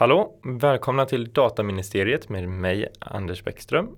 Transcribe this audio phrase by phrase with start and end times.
[0.00, 0.40] Hallå!
[0.42, 3.96] Välkomna till Dataministeriet med mig Anders Bäckström.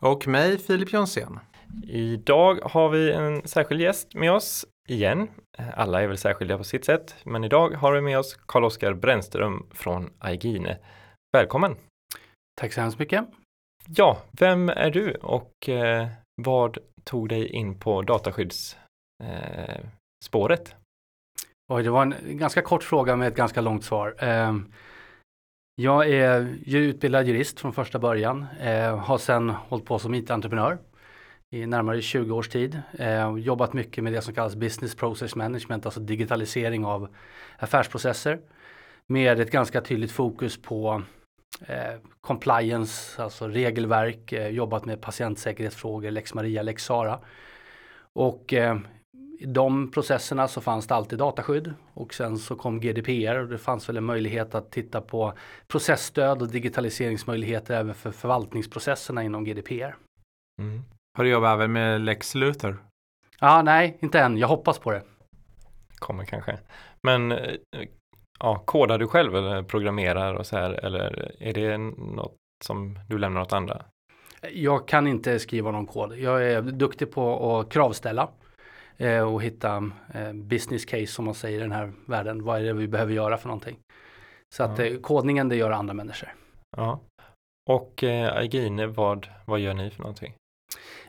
[0.00, 1.40] Och mig Filip Jonsén.
[1.82, 5.28] Idag har vi en särskild gäst med oss igen.
[5.74, 9.66] Alla är väl särskilda på sitt sätt, men idag har vi med oss Carl-Oskar Brännström
[9.70, 10.76] från Aigine.
[11.32, 11.76] Välkommen!
[12.60, 13.24] Tack så hemskt mycket!
[13.86, 16.08] Ja, vem är du och eh,
[16.42, 20.68] vad tog dig in på dataskyddsspåret?
[20.68, 20.74] Eh,
[21.72, 24.14] Oj, det var en ganska kort fråga med ett ganska långt svar.
[24.18, 24.52] Eh,
[25.80, 30.78] jag är utbildad jurist från första början, eh, har sedan hållit på som IT-entreprenör
[31.50, 32.82] i närmare 20 års tid.
[32.98, 37.08] Eh, jobbat mycket med det som kallas business process management, alltså digitalisering av
[37.58, 38.38] affärsprocesser.
[39.06, 41.02] Med ett ganska tydligt fokus på
[41.66, 47.20] eh, compliance, alltså regelverk, eh, jobbat med patientsäkerhetsfrågor, lex Maria, lex Sara.
[48.12, 48.78] Och eh,
[49.38, 53.58] i de processerna så fanns det alltid dataskydd och sen så kom GDPR och det
[53.58, 55.32] fanns väl en möjlighet att titta på
[55.68, 59.96] processstöd och digitaliseringsmöjligheter även för förvaltningsprocesserna inom GDPR.
[60.60, 60.84] Mm.
[61.18, 62.78] Har du jobbat även med Lex Luthor?
[63.40, 64.36] Ja, nej, inte än.
[64.36, 65.02] Jag hoppas på det.
[65.94, 66.58] Kommer kanske.
[67.02, 67.54] Men eh,
[68.40, 73.18] ja, kodar du själv eller programmerar och så här eller är det något som du
[73.18, 73.84] lämnar åt andra?
[74.52, 76.18] Jag kan inte skriva någon kod.
[76.18, 78.28] Jag är duktig på att kravställa
[78.98, 82.44] eh, och hitta eh, business case som man säger i den här världen.
[82.44, 83.78] Vad är det vi behöver göra för någonting?
[84.54, 84.98] Så att Ja.
[85.02, 86.28] kodningen det gör andra människor.
[86.76, 87.00] Ja.
[87.70, 90.34] Och eh, Aigine, vad, vad gör ni för någonting?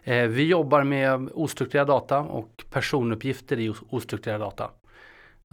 [0.04, 4.72] Eh, vi jobbar med ostrukturerad data och personuppgifter i os- ostrukturerad data.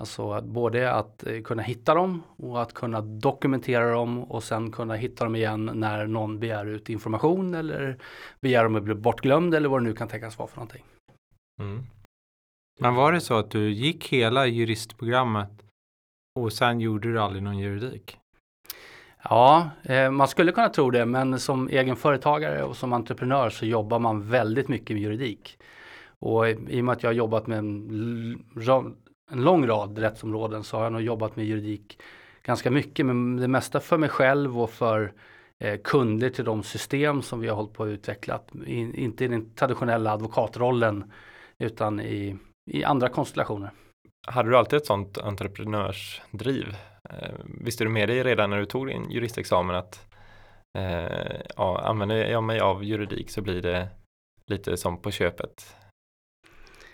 [0.03, 4.73] Alltså att både att eh, kunna hitta dem och att kunna dokumentera dem och sen
[4.73, 7.99] kunna hitta dem igen när någon begär ut information eller
[8.41, 10.85] begär om att bli bortglömd eller vad det nu kan tänkas vara för någonting.
[11.61, 11.83] Mm.
[12.79, 15.51] Men var det så att du gick hela juristprogrammet
[16.35, 18.19] och sen gjorde du aldrig någon juridik?
[19.23, 23.99] Ja, eh, man skulle kunna tro det, men som egenföretagare och som entreprenör så jobbar
[23.99, 25.59] man väldigt mycket med juridik.
[26.19, 28.45] Och i och med att jag har jobbat med en,
[29.31, 31.99] en lång rad rättsområden så har jag nog jobbat med juridik
[32.43, 35.13] ganska mycket, men det mesta för mig själv och för
[35.59, 38.41] eh, kunder till de system som vi har hållit på att utveckla.
[38.67, 41.13] Inte i den traditionella advokatrollen
[41.59, 43.71] utan i, i andra konstellationer.
[44.27, 46.77] Hade du alltid ett sånt entreprenörsdriv?
[47.11, 50.07] Eh, visste du med dig redan när du tog din juristexamen att
[50.79, 53.89] eh, ja, använder jag mig av juridik så blir det
[54.47, 55.77] lite som på köpet?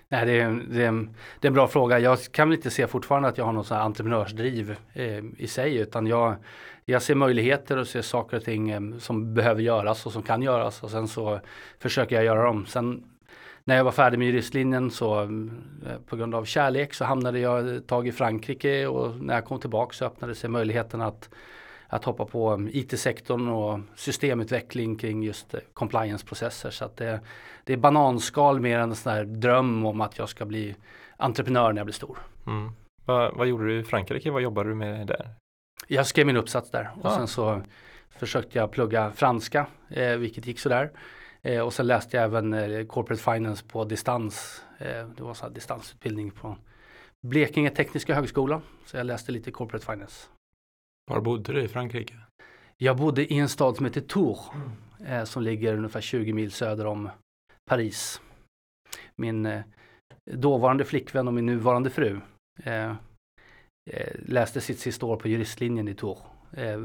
[0.09, 0.93] Nej, det är, det, är,
[1.41, 1.99] det är en bra fråga.
[1.99, 5.47] Jag kan väl inte se fortfarande att jag har någon sån här entreprenörsdriv eh, i
[5.47, 6.37] sig, utan jag,
[6.85, 10.43] jag ser möjligheter och ser saker och ting eh, som behöver göras och som kan
[10.43, 11.41] göras och sen så
[11.79, 12.67] försöker jag göra dem.
[12.67, 13.05] Sen
[13.65, 15.29] när jag var färdig med juristlinjen så eh,
[16.07, 19.61] på grund av kärlek så hamnade jag ett tag i Frankrike och när jag kom
[19.61, 21.29] tillbaka så öppnade sig möjligheten att
[21.87, 26.71] att hoppa på um, IT-sektorn och systemutveckling kring just eh, compliance-processer.
[26.71, 27.21] Så att det,
[27.65, 30.75] det är bananskal mer än en sån här dröm om att jag ska bli
[31.17, 32.19] entreprenör när jag blir stor.
[32.47, 32.73] Mm.
[33.05, 34.31] Vad, vad gjorde du i Frankrike?
[34.31, 35.31] Vad jobbade du med där?
[35.89, 37.17] Jag skrev min uppsats där och Ah.
[37.17, 37.63] sen så
[38.11, 40.91] försökte jag plugga franska, eh, vilket gick sådär.
[41.43, 44.65] Eh, och sen läste jag även eh, corporate finance på distans.
[44.79, 46.57] Eh, det var så distansutbildning på
[47.27, 48.63] Blekinge Tekniska Högskola.
[48.87, 50.29] Så jag läste lite corporate finance.
[51.11, 52.15] Var bodde du i Frankrike?
[52.77, 54.39] Jag bodde i en stad som heter Tours
[55.07, 57.11] eh, som ligger ungefär 20 mil söder om
[57.71, 58.21] Paris.
[59.17, 59.63] Min eh,
[60.31, 62.21] dåvarande flickvän och min nuvarande fru
[62.65, 62.95] eh,
[64.15, 66.19] läste sitt sista år på juristlinjen i Tours,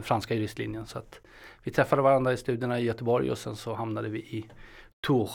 [0.04, 0.88] franska juristlinjen.
[0.88, 1.22] Så att
[1.68, 4.46] vi träffade varandra i studierna i Göteborg och sen så hamnade vi i
[5.08, 5.30] Tours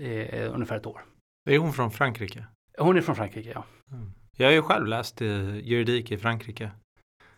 [0.00, 1.04] eh, ungefär ett år.
[1.50, 2.46] Är hon från Frankrike?
[2.78, 3.64] Hon är från Frankrike, ja.
[4.36, 6.70] Jag har ju själv läst eh, juridik i Frankrike.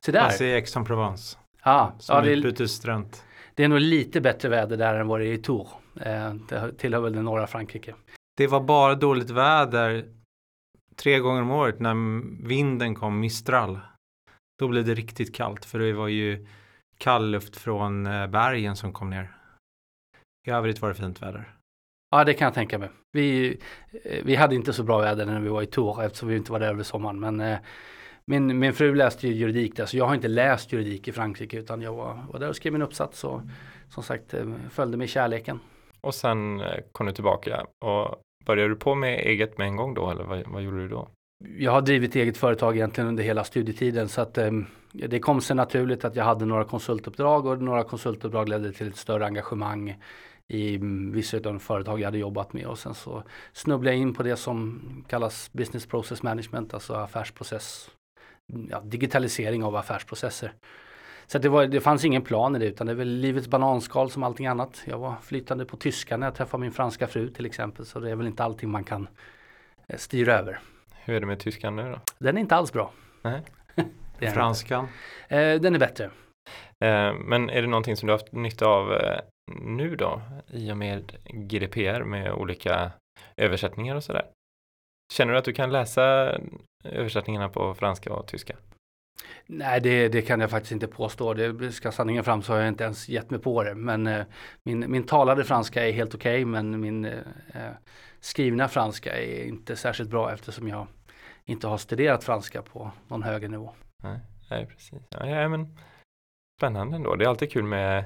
[0.00, 0.20] Så där.
[0.20, 1.38] Alltså i Aix-en-Provence.
[1.64, 3.24] Ja, Som ja det, utbytesstudent.
[3.54, 5.68] det är nog lite bättre väder där än vad det är i Tours.
[6.00, 7.94] Eh, det tillhör väl det norra Frankrike.
[8.36, 10.04] Det var bara dåligt väder
[10.96, 11.94] tre gånger om året när
[12.46, 13.80] vinden kom, Mistral.
[14.58, 16.46] Då blev det riktigt kallt för det var ju
[16.98, 19.36] kall luft från eh, bergen som kom ner.
[20.46, 21.54] I övrigt var det fint väder.
[22.10, 22.88] Ja, det kan jag tänka mig.
[23.12, 23.58] Vi,
[24.04, 26.52] eh, vi hade inte så bra väder när vi var i Tours eftersom vi inte
[26.52, 27.20] var där över sommaren.
[27.20, 27.58] Men eh,
[28.26, 31.58] min, min fru läste ju juridik där, så jag har inte läst juridik i Frankrike
[31.58, 33.40] utan jag var, var där och skrev min uppsats och
[33.88, 35.60] som sagt eh, följde med kärleken.
[36.00, 36.62] Och sen
[36.92, 40.46] kom du tillbaka och började du på med eget med en gång då eller vad,
[40.46, 41.08] vad gjorde du då?
[41.58, 44.50] Jag har drivit eget företag egentligen under hela studietiden så att eh,
[44.92, 48.96] det kom sig naturligt att jag hade några konsultuppdrag och några konsultuppdrag ledde till ett
[48.96, 49.96] större engagemang
[50.48, 54.02] i mm, vissa av de företag jag hade jobbat med och sen så snubblade jag
[54.02, 57.90] in på det som kallas business process management, alltså affärsprocess,
[58.52, 60.52] mm, ja, digitalisering av affärsprocesser.
[61.26, 64.10] Så det, var, det fanns ingen plan i det utan det är väl livets bananskal
[64.10, 64.82] som allting annat.
[64.84, 67.86] Jag var flytande på tyska när jag träffade min franska fru till exempel.
[67.86, 69.08] Så det är väl inte allting man kan
[69.88, 70.60] eh, styra över.
[71.04, 72.00] Hur är det med tyskan nu då?
[72.18, 72.92] Den är inte alls bra.
[73.22, 73.42] Nej.
[74.34, 74.88] Franskan.
[75.28, 76.04] Eh, den är bättre.
[76.84, 79.20] Eh, men är det någonting som du har haft nytta av eh,
[79.60, 80.22] nu då
[80.52, 82.92] i och med GDPR med olika
[83.36, 84.26] översättningar och sådär?
[85.12, 86.36] Känner du att du kan läsa
[86.84, 88.56] översättningarna på franska och tyska?
[89.46, 91.34] Nej, det, det kan jag faktiskt inte påstå.
[91.34, 93.74] Det ska sanningen fram så har jag inte ens gett mig på det.
[93.74, 94.24] Men eh,
[94.64, 97.12] min, min talade franska är helt okej, okay, men min eh,
[97.54, 97.72] eh,
[98.24, 100.86] skrivna franska är inte särskilt bra eftersom jag
[101.44, 103.70] inte har studerat franska på någon högre nivå.
[104.02, 105.02] Nej, nej precis.
[105.10, 105.78] Ja, ja, men
[106.60, 107.16] spännande ändå.
[107.16, 108.04] Det är alltid kul med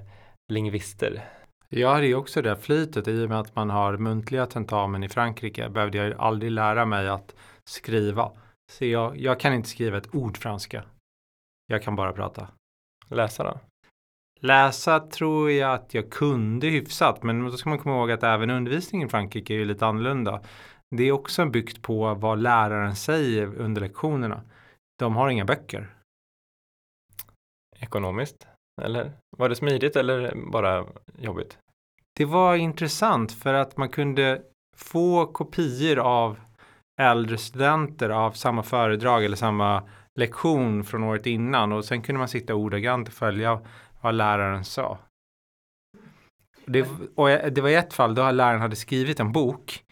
[0.53, 1.25] lingvister.
[1.69, 5.09] Jag hade ju också det flytet i och med att man har muntliga tentamen i
[5.09, 7.35] Frankrike behövde jag aldrig lära mig att
[7.71, 8.33] skriva.
[8.73, 10.85] Så jag, jag kan inte skriva ett ord franska.
[11.67, 12.49] Jag kan bara prata.
[13.09, 13.61] Läsa då?
[14.41, 18.51] Läsa tror jag att jag kunde hyfsat, men då ska man komma ihåg att även
[18.51, 20.41] undervisningen i Frankrike är lite annorlunda.
[20.91, 24.43] Det är också byggt på vad läraren säger under lektionerna.
[24.99, 25.95] De har inga böcker.
[27.81, 28.47] Ekonomiskt?
[28.83, 30.87] Eller var det smidigt eller bara
[31.19, 31.59] jobbigt?
[32.19, 34.43] Det var intressant för att man kunde
[34.77, 36.39] få kopior av
[37.01, 39.83] äldre studenter av samma föredrag eller samma
[40.19, 43.61] lektion från året innan och sen kunde man sitta ordagrant och följa
[44.01, 44.99] vad läraren sa.
[46.67, 49.85] Det, och det var i ett fall då läraren hade skrivit en bok.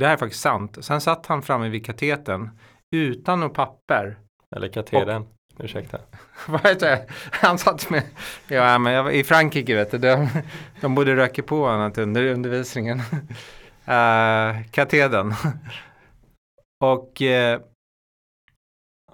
[0.00, 0.84] Det här är faktiskt sant.
[0.84, 2.50] Sen satt han framme vid kateten
[2.96, 4.18] utan något papper.
[4.56, 5.26] Eller katedern,
[5.58, 5.98] ursäkta.
[6.48, 7.06] Vad heter det?
[7.30, 8.02] Han satt med,
[8.48, 10.28] ja men jag, i Frankrike vet du, de,
[10.80, 12.98] de borde röka på annat under undervisningen.
[12.98, 15.34] Uh, katedern.
[16.84, 17.60] och uh,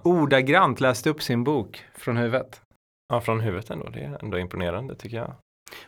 [0.03, 2.61] ordagrant läste upp sin bok från huvudet.
[3.07, 3.89] Ja, från huvudet ändå.
[3.89, 5.35] Det är ändå imponerande tycker jag.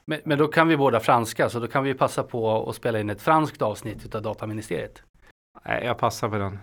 [0.06, 3.00] Men, men då kan vi båda franska, så då kan vi passa på att spela
[3.00, 5.04] in ett franskt avsnitt av Dataministeriet.
[5.66, 6.60] Nej, jag passar på den.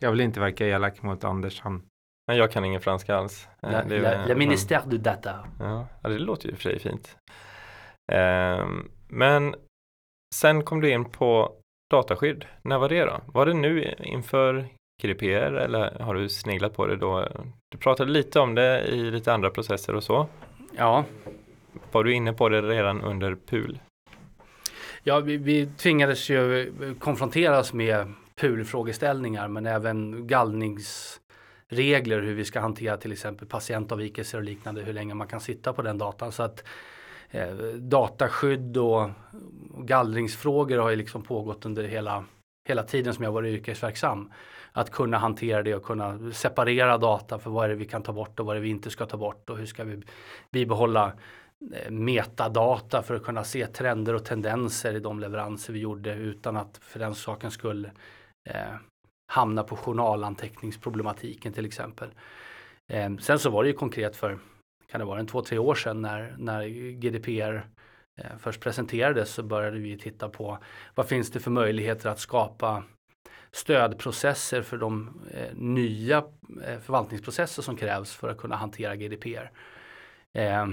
[0.00, 1.60] Jag vill inte verka elak mot Anders.
[1.60, 1.82] Han...
[2.26, 3.48] Men jag kan ingen franska alls.
[3.62, 5.48] Eh, la, det, la, la ministère du data.
[5.58, 7.16] Ja, det låter ju för sig fint.
[8.12, 9.54] Um, men
[10.34, 11.54] sen kom du in på
[11.90, 12.44] dataskydd.
[12.62, 13.20] När var det då?
[13.26, 14.68] Var det nu inför
[15.02, 17.28] GDPR eller har du sneglat på det då?
[17.68, 20.28] Du pratade lite om det i lite andra processer och så.
[20.76, 21.04] Ja.
[21.92, 23.78] Var du inne på det redan under PUL?
[25.02, 32.96] Ja, vi, vi tvingades ju konfronteras med PUL-frågeställningar men även gallningsregler hur vi ska hantera
[32.96, 36.32] till exempel patientavvikelser och liknande, hur länge man kan sitta på den datan.
[36.32, 36.64] Så att
[37.30, 39.10] eh, dataskydd och
[39.78, 42.24] gallringsfrågor har ju liksom pågått under hela,
[42.68, 44.32] hela tiden som jag varit yrkesverksam
[44.78, 48.12] att kunna hantera det och kunna separera data för vad är det vi kan ta
[48.12, 50.02] bort och vad är det vi inte ska ta bort och hur ska vi
[50.50, 51.12] bibehålla
[51.72, 56.56] eh, metadata för att kunna se trender och tendenser i de leveranser vi gjorde utan
[56.56, 57.90] att för den saken skulle
[58.48, 58.74] eh,
[59.32, 62.08] hamna på journalanteckningsproblematiken till exempel.
[62.92, 64.38] Eh, sen så var det ju konkret för,
[64.90, 67.66] kan det vara en två, tre år sedan när, när GDPR
[68.20, 70.58] eh, först presenterades så började vi titta på
[70.94, 72.84] vad finns det för möjligheter att skapa
[73.52, 76.24] stödprocesser för de eh, nya
[76.64, 79.50] eh, förvaltningsprocesser som krävs för att kunna hantera GDPR.
[80.38, 80.66] Eh,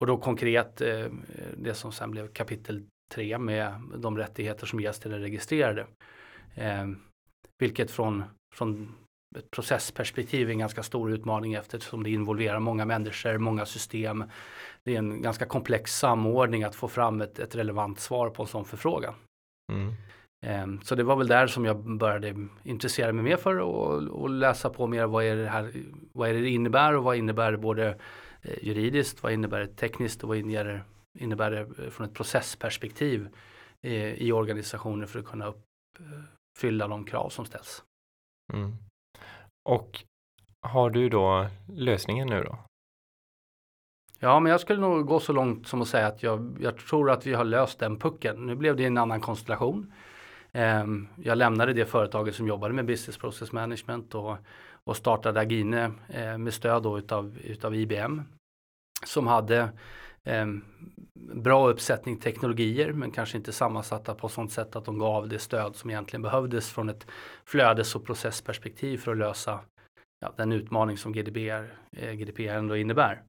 [0.00, 1.06] och då konkret eh,
[1.56, 2.82] det som sen blev kapitel
[3.14, 5.86] 3 med de rättigheter som ges till den registrerade.
[6.54, 6.86] Eh,
[7.58, 8.24] vilket från,
[8.54, 8.94] från
[9.36, 14.24] ett processperspektiv är en ganska stor utmaning eftersom det involverar många människor, många system.
[14.84, 18.48] Det är en ganska komplex samordning att få fram ett, ett relevant svar på en
[18.48, 19.14] sån förfrågan.
[19.72, 19.92] Mm.
[20.42, 24.30] Ehm, så det var väl där som jag började intressera mig mer för och, och
[24.30, 25.72] läsa på mer vad är det här,
[26.12, 27.98] vad är det, det innebär och vad innebär det både
[28.42, 30.84] eh, juridiskt, vad innebär det tekniskt och vad innebär,
[31.18, 33.28] innebär det från ett processperspektiv
[33.82, 35.54] eh, i organisationer för att kunna
[36.56, 37.84] uppfylla de krav som ställs.
[38.52, 38.76] Mm.
[39.68, 40.04] Och
[40.60, 42.58] har du då lösningen nu då?
[44.18, 47.10] Ja, men jag skulle nog gå så långt som att säga att jag, jag tror
[47.10, 48.46] att vi har löst den pucken.
[48.46, 49.92] Nu blev det en annan konstellation.
[50.56, 54.36] Ehm, jag lämnade det företaget som jobbade med business process management och,
[54.84, 58.22] och startade Agine eh, med stöd då utav, utav IBM
[59.06, 59.70] som hade
[60.24, 60.64] ehm,
[61.34, 65.76] bra uppsättning teknologier men kanske inte sammansatta på sånt sätt att de gav det stöd
[65.76, 67.06] som egentligen behövdes från ett
[67.44, 69.60] flödes och processperspektiv för att lösa
[70.20, 73.22] ja, den utmaning som GDPR, eh, GDPR ändå innebär.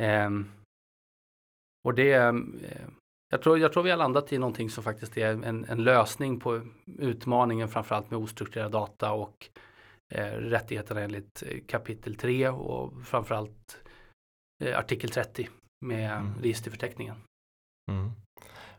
[0.00, 0.30] Eh,
[1.84, 2.32] och det, eh,
[3.32, 6.40] jag tror, jag tror vi har landat i någonting som faktiskt är en, en lösning
[6.40, 6.62] på
[6.98, 9.48] utmaningen framförallt med ostrukturerad data och
[10.14, 13.84] eh, rättigheterna enligt eh, kapitel 3 och framförallt
[14.64, 15.48] eh, artikel 30
[15.86, 16.34] med mm.
[16.42, 17.16] registerförteckningen.
[17.90, 18.10] Mm.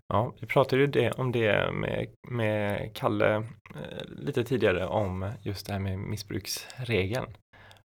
[0.07, 3.36] Ja, vi pratade ju det, om det med, med Kalle
[3.75, 7.38] eh, lite tidigare om just det här med missbruksregeln.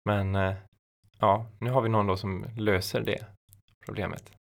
[0.08, 0.54] Men eh,
[1.18, 3.26] ja, nu har vi någon då som löser det
[3.86, 4.37] problemet.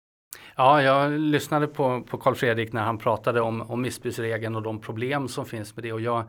[0.57, 4.81] Ja, jag lyssnade på, på Carl Fredrik när han pratade om, om missbruksregeln och de
[4.81, 5.93] problem som finns med det.
[5.93, 6.23] Och jag,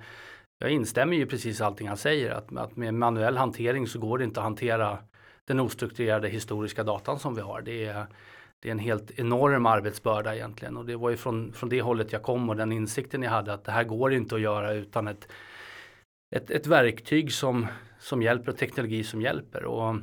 [0.58, 2.30] jag instämmer ju precis allting han säger.
[2.30, 4.98] Att, att med manuell hantering så går det inte att hantera
[5.44, 7.60] den ostrukturerade historiska datan som vi har.
[7.60, 8.06] Det är,
[8.62, 10.76] det är en helt enorm arbetsbörda egentligen.
[10.76, 13.52] Och det var ju från, från det hållet jag kom och den insikten jag hade
[13.52, 15.28] att det här går inte att göra utan ett,
[16.36, 17.66] ett, ett verktyg som,
[17.98, 19.64] som hjälper och teknologi som hjälper.
[19.64, 19.94] Och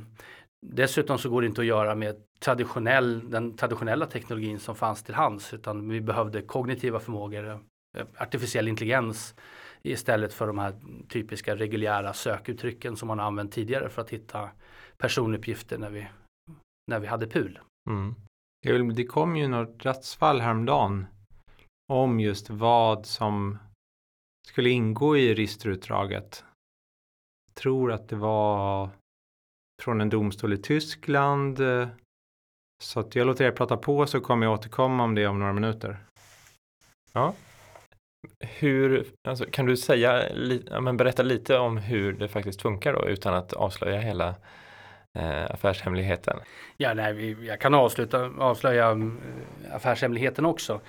[0.72, 5.14] dessutom så går det inte att göra med traditionell, den traditionella teknologin som fanns till
[5.14, 7.50] hands utan vi behövde kognitiva förmågor,
[7.96, 9.34] eh, artificiell intelligens
[9.82, 10.74] istället för de här
[11.08, 14.50] typiska reguljära sökuttrycken som man använt tidigare för att hitta
[14.96, 16.06] personuppgifter när vi,
[16.90, 17.58] när vi hade PUL.
[17.90, 18.14] Mm.
[18.94, 21.06] Det kom ju något rättsfall häromdagen
[21.92, 23.58] om just vad som
[24.48, 26.44] skulle ingå i registerutdraget.
[27.46, 28.90] Jag tror att det var
[29.82, 31.60] från en domstol i Tyskland.
[32.82, 35.52] Så att jag låter er prata på så kommer jag återkomma om det om några
[35.52, 35.96] minuter.
[37.12, 37.34] Ja.
[38.40, 40.22] Hur, alltså, kan du säga,
[40.70, 44.34] ja, men berätta lite om hur det faktiskt funkar då utan att avslöja hela
[45.12, 46.38] eh, affärshemligheten?
[46.76, 48.96] Ja, nej, jag kan avsluta, avslöja eh,
[49.76, 50.80] affärshemligheten också.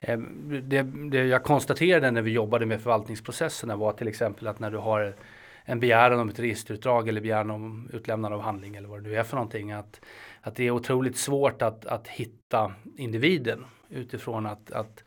[0.00, 0.18] Eh,
[0.62, 4.78] det, det jag konstaterade när vi jobbade med förvaltningsprocesserna var till exempel att när du
[4.78, 5.14] har
[5.68, 9.16] en begäran om ett registerutdrag eller begäran om utlämnande av handling eller vad det nu
[9.16, 9.72] är för någonting.
[9.72, 10.00] Att,
[10.40, 15.04] att det är otroligt svårt att, att hitta individen utifrån att, att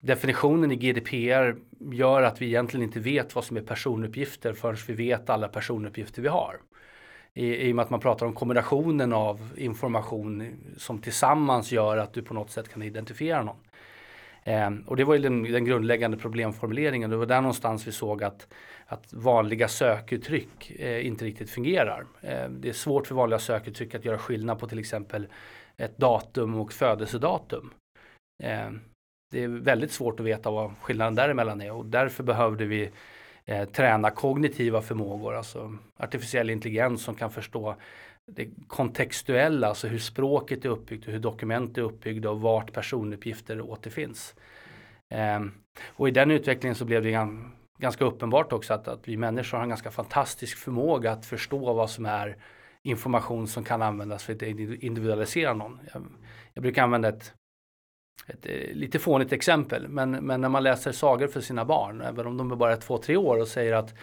[0.00, 1.56] definitionen i GDPR
[1.92, 6.22] gör att vi egentligen inte vet vad som är personuppgifter förrän vi vet alla personuppgifter
[6.22, 6.60] vi har.
[7.34, 12.12] I, I och med att man pratar om kombinationen av information som tillsammans gör att
[12.12, 13.56] du på något sätt kan identifiera någon.
[14.44, 17.10] Eh, och det var ju den, den, grundläggande problemformuleringen.
[17.10, 18.48] Det var där någonstans vi såg att,
[18.86, 22.04] att vanliga sökuttryck eh, inte riktigt fungerar.
[22.20, 25.26] Eh, det är svårt för vanliga sökuttryck att göra skillnad på till exempel
[25.76, 27.70] ett datum och födelsedatum.
[28.42, 28.80] Ehm,
[29.30, 32.90] det är väldigt svårt att veta vad skillnaden däremellan är och därför behövde vi
[33.44, 37.76] eh, träna kognitiva förmågor, alltså artificiell intelligens som kan förstå
[38.28, 43.60] det kontextuella, alltså hur språket är uppbyggt och hur dokument är uppbyggda och vart personuppgifter
[43.60, 44.34] återfinns.
[45.08, 45.52] Ehm,
[45.86, 47.28] och i den utvecklingen så blev det
[47.78, 51.90] ganska uppenbart också att, att vi människor har en ganska fantastisk förmåga att förstå vad
[51.90, 52.36] som är
[52.82, 55.80] information som kan användas för att individualisera någon.
[55.92, 56.02] Jag,
[56.54, 57.34] jag brukar använda ett
[58.28, 62.26] ett eh, lite fånigt exempel, men, men när man läser sagor för sina barn, även
[62.26, 63.94] om de är bara två, tre år och säger att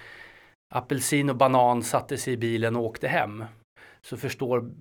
[0.74, 3.46] apelsin och banan satte sig i bilen och åkte hem,
[4.05, 4.71] så förstår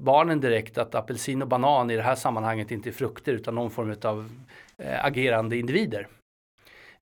[0.00, 3.70] barnen direkt att apelsin och banan i det här sammanhanget inte är frukter utan någon
[3.70, 4.30] form av
[4.78, 6.08] äh, agerande individer.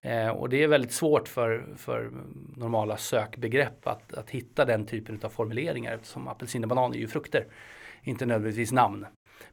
[0.01, 2.11] Eh, och det är väldigt svårt för, för
[2.55, 7.07] normala sökbegrepp att, att hitta den typen av formuleringar eftersom apelsin och banan är ju
[7.07, 7.47] frukter,
[8.03, 9.05] inte nödvändigtvis namn.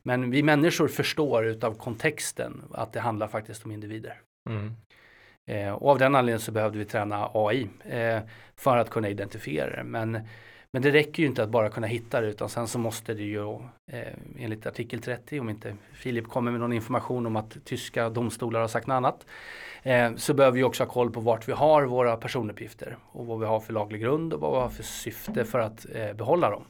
[0.02, 4.20] Men vi människor förstår utav kontexten att det handlar faktiskt om individer.
[4.48, 4.74] Mm.
[5.46, 8.20] Eh, och av den anledningen så behövde vi träna AI eh,
[8.56, 9.84] för att kunna identifiera det.
[9.84, 10.20] Men,
[10.72, 13.22] men det räcker ju inte att bara kunna hitta det utan sen så måste det
[13.22, 13.54] ju
[13.92, 18.60] eh, enligt artikel 30 om inte Filip kommer med någon information om att tyska domstolar
[18.60, 19.26] har sagt något annat
[19.82, 23.40] eh, så behöver vi också ha koll på vart vi har våra personuppgifter och vad
[23.40, 26.50] vi har för laglig grund och vad vi har för syfte för att eh, behålla
[26.50, 26.64] dem.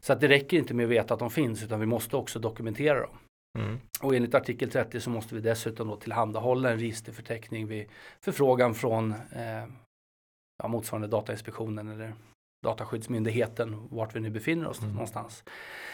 [0.00, 2.38] Så att det räcker inte med att veta att de finns utan vi måste också
[2.38, 3.18] dokumentera dem.
[3.58, 3.78] Mm.
[4.00, 7.86] Och enligt artikel 30 så måste vi dessutom då tillhandahålla en registerförteckning vid
[8.20, 9.66] förfrågan från eh,
[10.62, 12.14] ja, motsvarande Datainspektionen eller
[12.62, 14.92] Dataskyddsmyndigheten, vart vi nu befinner oss mm.
[14.92, 15.44] någonstans.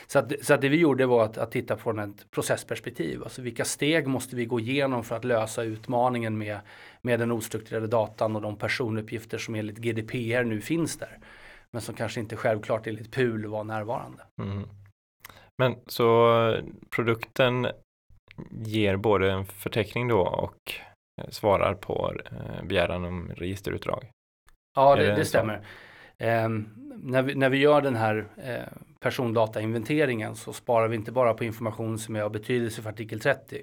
[0.06, 3.22] Så att, så att det vi gjorde var att, att titta från ett processperspektiv.
[3.22, 6.58] Alltså vilka steg måste vi gå igenom för att lösa utmaningen med,
[7.02, 11.18] med den ostrukturerade datan och de personuppgifter som enligt GDPR nu finns där
[11.76, 14.22] men som kanske inte självklart enligt PUL var närvarande.
[14.42, 14.68] Mm.
[15.58, 16.60] Men så
[16.96, 17.66] produkten
[18.50, 20.72] ger både en förteckning då och
[21.28, 24.10] svarar på eh, begäran om registerutdrag?
[24.76, 25.66] Ja, det, det, det stämmer.
[26.18, 26.48] Eh,
[27.02, 31.44] när, vi, när vi gör den här eh, persondatainventeringen så sparar vi inte bara på
[31.44, 33.62] information som är av betydelse för artikel 30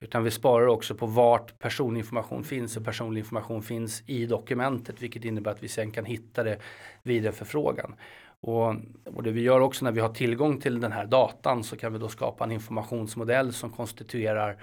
[0.00, 5.24] utan vi sparar också på vart personinformation finns och personlig information finns i dokumentet vilket
[5.24, 6.58] innebär att vi sen kan hitta det
[7.02, 7.94] vid en förfrågan.
[8.40, 8.74] Och,
[9.04, 11.92] och, det vi gör också när vi har tillgång till den här datan så kan
[11.92, 14.56] vi då skapa en informationsmodell som konstituerar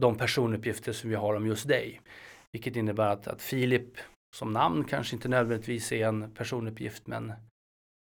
[0.00, 2.00] de personuppgifter som vi har om just dig.
[2.52, 3.98] Vilket innebär att, att Filip
[4.36, 7.32] som namn kanske inte nödvändigtvis är en personuppgift men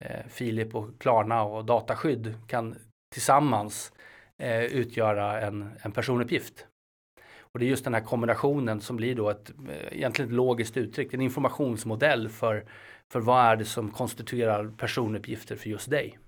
[0.06, 2.76] eh, Filip och Klarna och dataskydd kan
[3.14, 3.94] tillsammans
[4.38, 6.66] eh, utgöra en, en personuppgift.
[7.52, 10.78] Och det är just den här kombinationen som blir då ett eh, egentligen ett logiskt
[10.78, 12.66] uttryck, en informationsmodell för,
[13.12, 16.20] för vad är det som konstituerar personuppgifter för just dig.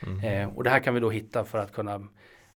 [0.00, 0.20] Mm.
[0.24, 2.08] Eh, och det här kan vi då hitta för att kunna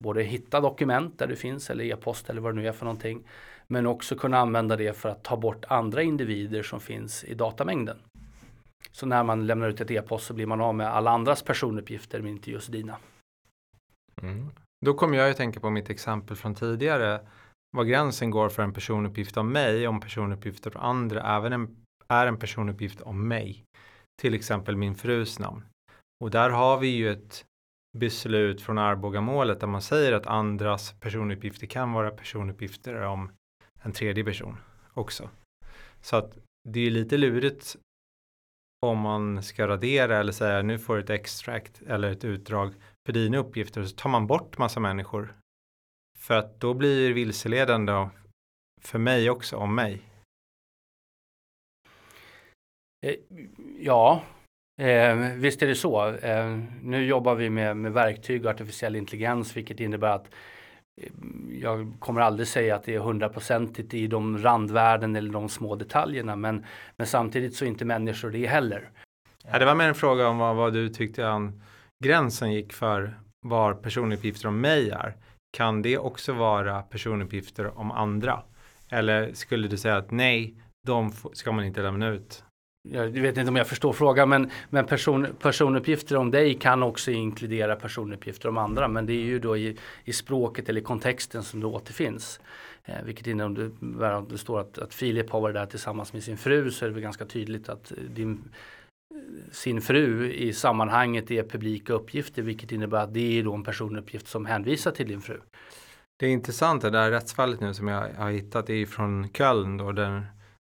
[0.04, 3.24] både hitta dokument där det finns eller e-post eller vad det nu är för någonting.
[3.68, 7.96] Men också kunna använda det för att ta bort andra individer som finns i datamängden.
[8.92, 12.20] Så när man lämnar ut ett e-post så blir man av med alla andras personuppgifter
[12.20, 12.96] men inte just dina.
[14.22, 14.50] Mm.
[14.86, 17.20] Då kommer jag att tänka på mitt exempel från tidigare.
[17.76, 21.76] Var gränsen går för en personuppgift om mig om personuppgifter för andra även en,
[22.08, 23.64] är en personuppgift om mig.
[24.22, 25.64] Till exempel min frus namn.
[26.24, 27.44] Och där har vi ju ett
[27.98, 33.30] beslut från Arbogamålet där man säger att andras personuppgifter kan vara personuppgifter om
[33.82, 34.56] en tredje person
[34.94, 35.30] också.
[36.00, 37.76] Så att det är lite lurigt
[38.86, 42.74] om man ska radera eller säga nu får du ett extract eller ett utdrag
[43.06, 45.34] för dina uppgifter så tar man bort massa människor.
[46.18, 48.08] För att då blir det vilseledande
[48.80, 50.02] för mig också om mig.
[53.06, 53.14] Eh,
[53.80, 54.22] ja,
[54.80, 56.06] Eh, visst är det så.
[56.08, 60.30] Eh, nu jobbar vi med, med verktyg och artificiell intelligens vilket innebär att
[61.00, 61.10] Eh,
[61.62, 66.36] jag kommer aldrig säga att det är hundraprocentigt i de randvärden eller de små detaljerna
[66.36, 66.64] men,
[66.96, 68.90] men samtidigt så är inte människor det heller.
[69.44, 71.62] Ja, det var mer en fråga om vad, vad du tyckte an,
[72.04, 75.16] gränsen gick för var personuppgifter om mig är.
[75.56, 78.42] Kan det också vara personuppgifter om andra?
[78.88, 80.54] Eller skulle du säga att nej,
[80.86, 82.44] de ska man inte lämna ut?
[82.92, 87.10] Jag vet inte om jag förstår frågan, men, men person, personuppgifter om dig kan också
[87.10, 88.88] inkludera personuppgifter om andra.
[88.88, 92.40] Men det är ju då i, i språket eller i kontexten som det återfinns.
[92.84, 96.22] Eh, vilket innebär om det, det står att, att Filip har varit där tillsammans med
[96.22, 98.52] sin fru så är det väl ganska tydligt att eh, din,
[99.14, 103.64] eh, sin fru i sammanhanget är publika uppgifter vilket innebär att det är då en
[103.64, 105.40] personuppgift som hänvisar till din fru.
[106.18, 109.76] Det är intressant det där rättsfallet nu som jag har hittat det är från Köln
[109.76, 110.26] då där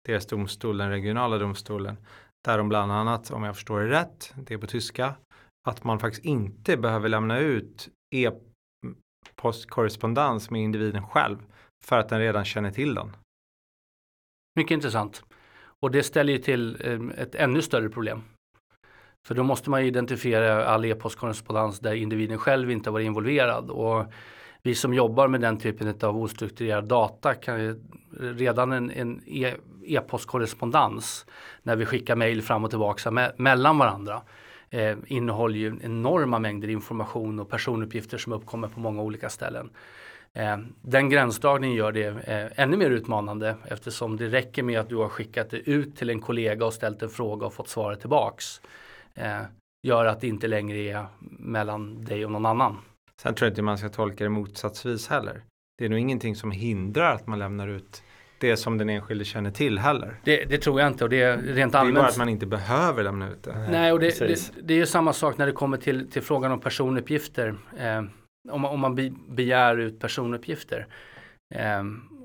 [0.08, 1.98] deras domstol, den regionala domstolen,
[2.46, 5.16] där de bland annat, om jag förstår det rätt, det är på tyska,
[5.68, 11.38] att man faktiskt inte behöver lämna ut e-postkorrespondens med individen själv
[11.86, 13.16] för att den redan känner till den.
[14.56, 15.24] Mycket intressant.
[15.80, 18.24] Och det ställer ju till eh, ett ännu större problem.
[19.28, 23.70] För då måste man identifiera all e-postkorrespondens där individen själv inte har varit involverad.
[23.70, 24.06] Och
[24.62, 27.80] vi som jobbar med den typen av ostrukturerad data kan ju
[28.20, 29.54] redan en, en e,
[29.86, 31.26] e-postkorrespondens
[31.64, 34.22] när vi skickar mejl fram och tillbaka me mellan varandra
[34.70, 39.70] eh, innehåller ju enorma mängder information och personuppgifter som uppkommer på många olika ställen.
[40.34, 44.96] Eh, den gränsdragningen gör det eh, ännu mer utmanande eftersom det räcker med att du
[44.96, 48.62] har skickat det ut till en kollega och ställt en fråga och fått svaret tillbaks.
[49.16, 49.42] Eh,
[49.84, 51.06] gör att det inte längre är
[51.40, 52.78] mellan dig och någon annan.
[53.22, 55.42] Sen tror jag inte man ska tolka det motsatsvis heller.
[55.78, 58.04] Det är nog ingenting som hindrar att man lämnar ut
[58.40, 60.20] det som den enskilde känner till heller.
[60.24, 61.96] Det, det tror jag inte och det är rent allmänt.
[61.96, 63.68] Det är bara att man inte behöver lämna ut det.
[63.70, 66.52] Nej, och det, det, det är ju samma sak när det kommer till, till frågan
[66.52, 67.56] om personuppgifter.
[67.78, 68.04] Eh,
[68.50, 70.88] om, om man be, begär ut personuppgifter.
[71.56, 71.84] Eh,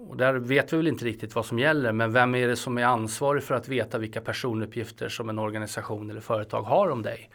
[0.08, 2.78] och där vet vi väl inte riktigt vad som gäller, men vem är det som
[2.78, 7.30] är ansvarig för att veta vilka personuppgifter som en organisation eller företag har om dig?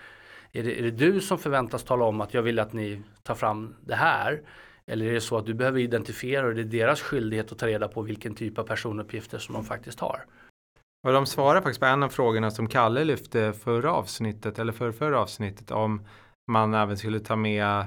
[0.57, 3.35] Är det, är det du som förväntas tala om att jag vill att ni tar
[3.35, 4.41] fram det här?
[4.91, 7.67] Eller är det så att du behöver identifiera och det är deras skyldighet att ta
[7.67, 10.25] reda på vilken typ av personuppgifter som de faktiskt har?
[11.07, 14.91] Och de svarar faktiskt på en av frågorna som Kalle lyfte förra avsnittet eller för
[14.91, 16.05] förra avsnittet om
[16.51, 17.85] man även skulle ta med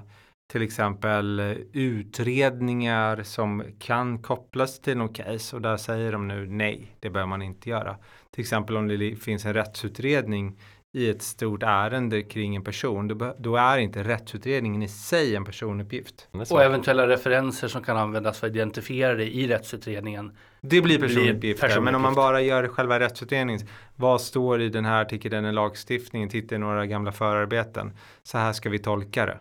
[0.52, 1.40] till exempel
[1.72, 7.28] utredningar som kan kopplas till något case och där säger de nu nej, det behöver
[7.28, 7.96] man inte göra.
[8.30, 10.58] Till exempel om det finns en rättsutredning
[10.92, 15.44] i ett stort ärende kring en person, då, då, är inte rättsutredningen i sig en
[15.44, 16.28] personuppgift.
[16.50, 20.36] Och eventuella referenser som kan användas för att identifiera det i rättsutredningen.
[20.60, 25.02] Det blir personuppgifter, men om man bara gör själva rättsutredningen, vad står i den här
[25.02, 29.38] artikeln i lagstiftningen, titta i några gamla förarbeten, så här ska vi tolka det.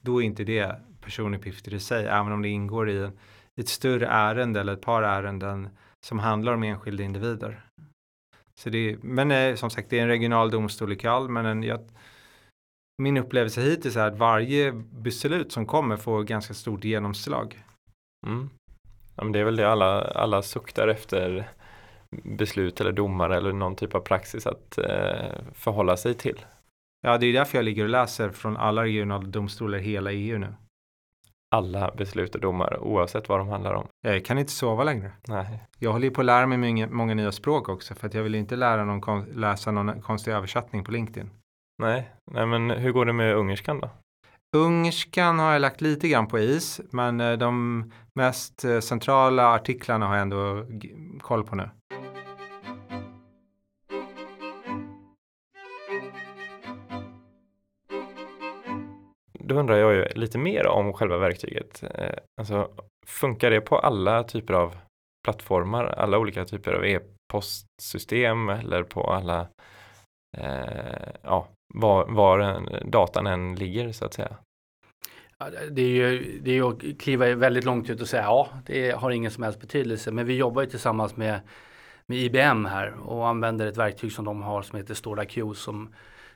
[0.00, 3.10] Då är inte det personuppgifter i sig, även om det ingår i
[3.56, 5.68] ett större ärende eller ett par ärenden
[6.06, 7.63] som handlar om enskilda individer.
[8.60, 11.46] Så det är, men eh, som sagt, det är en regional domstol i Kall, men
[11.46, 11.80] en, jag,
[13.02, 17.64] min upplevelse hittills är att varje beslut som kommer får ganska stort genomslag.
[18.26, 18.50] Mm.
[19.16, 21.48] Ja, men det är väl det alla, alla suktar efter
[22.22, 26.44] beslut eller domar eller någon typ av praxis att eh, förhålla sig till.
[27.00, 30.38] Ja, det är därför jag ligger och läser från alla regionala domstolar i hela EU
[30.38, 30.54] nu
[31.54, 33.86] alla beslut och domar oavsett vad de handlar om.
[34.02, 35.12] Jag kan inte sova längre.
[35.28, 35.62] Nej.
[35.78, 38.34] Jag håller på att lära mig många, många nya språk också för att jag vill
[38.34, 41.30] inte lära någon läsa någon konstig översättning på LinkedIn.
[41.82, 43.90] Nej, nej men hur går det med ungerskan då?
[44.56, 50.06] Ungerskan har jag lagt lite grann på is, men eh, de mest eh, centrala artiklarna
[50.06, 50.66] har jag ändå
[51.20, 51.70] koll på nu.
[59.46, 61.82] Då undrar jag ju lite mer om själva verktyget.
[61.94, 62.70] Eh, alltså,
[63.06, 64.76] funkar det på alla typer av
[65.24, 69.48] plattformar, alla olika typer av e-postsystem eller på alla,
[70.36, 74.36] eh, ja, var, var datan än ligger så att säga?
[75.70, 79.10] det är ju det är att kliva väldigt långt ut och säga ja, det har
[79.10, 80.10] ingen som helst betydelse.
[80.10, 81.40] Men vi jobbar ju tillsammans med,
[82.06, 85.94] med IBM här och använder ett verktyg som de har som heter StoraQ som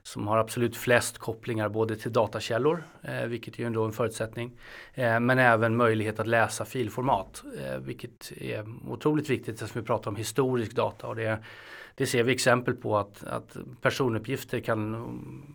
[0.09, 4.53] som har absolut flest kopplingar både till datakällor, eh, vilket är ju ändå en förutsättning,
[4.95, 10.11] eh, men även möjlighet att läsa filformat, eh, vilket är otroligt viktigt eftersom vi pratar
[10.11, 11.07] om historisk data.
[11.07, 11.39] Och det,
[11.95, 15.11] det ser vi exempel på att, att personuppgifter kan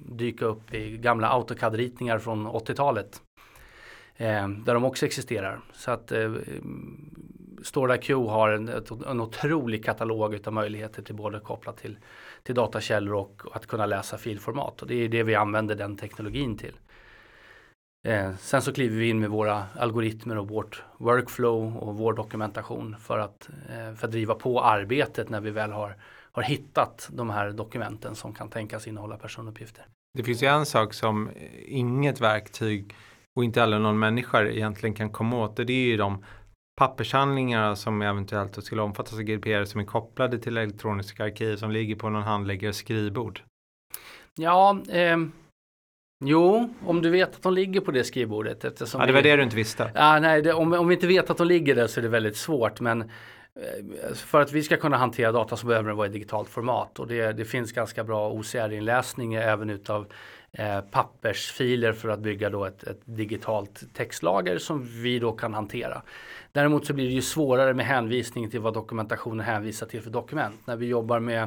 [0.10, 3.22] dyka upp i gamla AutoCAD-ritningar från 80-talet.
[4.16, 5.60] Eh, där de också existerar.
[5.74, 6.34] Så att eh,
[7.63, 8.70] StoreIQ har en,
[9.08, 11.98] en otrolig katalog av möjligheter till både kopplat till
[12.43, 14.82] till datakällor och att kunna läsa filformat.
[14.82, 16.73] Och det är det vi använder den teknologin till.
[18.08, 22.95] Eh, sen så kliver vi in med våra algoritmer och vårt workflow och vår dokumentation
[22.99, 25.95] för att, eh, för att driva på arbetet när vi väl har,
[26.32, 29.86] har hittat de här dokumenten som kan tänkas innehålla personuppgifter.
[30.17, 31.29] Det finns ju en sak som
[31.65, 32.95] inget verktyg
[33.36, 36.25] och inte heller någon människa egentligen kan komma åt och det är ju de
[36.75, 41.95] pappershandlingar som eventuellt skulle omfattas av GDPR som är kopplade till elektroniska arkiv som ligger
[41.95, 43.41] på någon handläggares skrivbord?
[44.36, 45.17] Ja, eh,
[46.25, 48.65] jo, om du vet att de ligger på det skrivbordet.
[48.65, 49.91] Eftersom ja, det var vi, det du inte visste.
[49.95, 52.09] Ja, nej, det, om, om vi inte vet att de ligger där så är det
[52.09, 52.79] väldigt svårt.
[52.79, 56.49] Men eh, för att vi ska kunna hantera data så behöver den vara i digitalt
[56.49, 60.07] format och det, det finns ganska bra OCR-inläsning även utav
[60.58, 66.02] eh, pappersfiler för att bygga då ett, ett, digitalt textlager som vi då kan hantera.
[66.52, 70.68] Däremot så blir det ju svårare med hänvisning till vad dokumentationen hänvisar till för dokument.
[70.68, 71.44] När vi jobbar med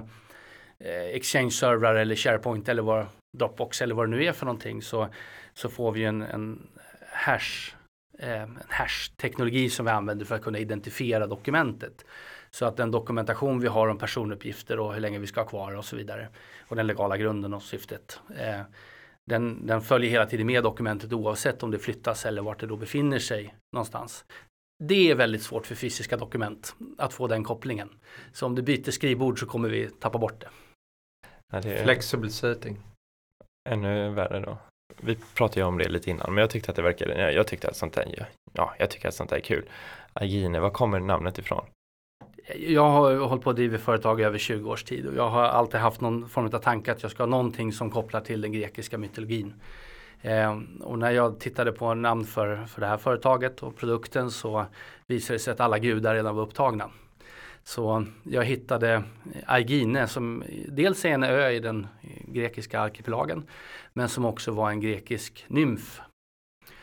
[0.79, 3.07] eh, Exchange-servrar eller SharePoint eller vad
[3.38, 5.09] Dropbox eller vad det nu är för någonting så,
[5.55, 6.69] så får vi en, en
[7.12, 7.75] hash
[8.19, 12.05] eh, en hash-teknologi som vi använder för att kunna identifiera dokumentet.
[12.51, 15.77] Så att den dokumentation vi har om personuppgifter och hur länge vi ska ha kvar
[15.77, 16.29] och så vidare.
[16.69, 18.21] Och den legala grunden och syftet.
[18.38, 18.61] Eh,
[19.30, 22.76] den, den följer hela tiden med dokumentet oavsett om det flyttas eller vart det då
[22.76, 24.24] befinner sig någonstans.
[24.84, 27.88] Det är väldigt svårt för fysiska dokument att få den kopplingen.
[28.32, 30.48] Så om du byter skrivbord så kommer vi tappa bort det.
[31.52, 32.78] Ja, det Flexible setting.
[33.68, 34.58] Ännu värre då.
[35.00, 37.68] Vi pratade ju om det lite innan men jag tyckte att det verkade, jag tyckte
[37.68, 39.68] att sånt där, ja, jag tycker att sånt där är kul.
[40.12, 41.66] Agine, var kommer namnet ifrån?
[42.54, 45.42] Jag har hållit på att driva företag i över 20 års tid och jag har
[45.42, 48.52] alltid haft någon form av tanke att jag ska ha någonting som kopplar till den
[48.52, 49.54] grekiska mytologin.
[50.22, 54.66] Eh, och när jag tittade på namn för, för det här företaget och produkten så
[55.06, 56.90] visade det sig att alla gudar redan var upptagna.
[57.64, 59.02] Så jag hittade
[59.46, 61.87] Aegine som dels är en ö i den
[62.28, 63.46] grekiska arkipelagen
[63.92, 66.00] men som också var en grekisk nymf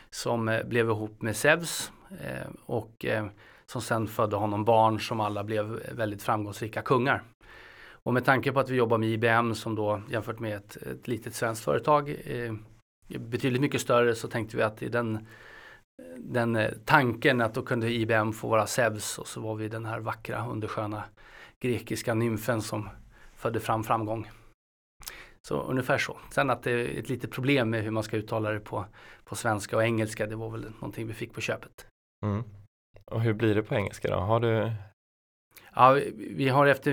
[0.10, 3.26] som eh, blev ihop med Zeus eh, och eh,
[3.74, 7.24] som sen födde honom barn som alla blev väldigt framgångsrika kungar.
[8.04, 11.08] Och med tanke på att vi jobbar med IBM som då jämfört med ett, ett
[11.08, 12.54] litet svenskt företag eh,
[13.10, 15.28] är betydligt mycket större så tänkte vi att i den,
[16.18, 19.86] den eh, tanken att då kunde IBM få vara Zeus och så var vi den
[19.86, 21.04] här vackra undersköna
[21.60, 22.90] grekiska nymfen som
[23.36, 24.32] födde fram framgång.
[25.48, 26.18] Så ungefär så.
[26.32, 28.86] Sen att det är ett litet problem med hur man ska uttala det på,
[29.24, 31.86] på svenska och engelska, det var väl någonting vi fick på köpet.
[32.26, 32.44] Mm.
[33.12, 34.16] Och hur blir det på engelska då?
[34.16, 34.72] Har du?
[35.76, 36.92] Ja, vi har efter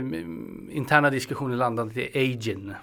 [0.70, 2.74] interna diskussioner landat i Agin.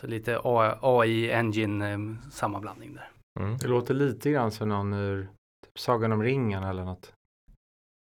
[0.00, 0.40] Så lite
[0.82, 3.10] AI Engine eh, sammanblandning där.
[3.40, 3.56] Mm.
[3.58, 5.28] Det låter lite grann som någon ur
[5.64, 7.12] typ Sagan om ringen eller något.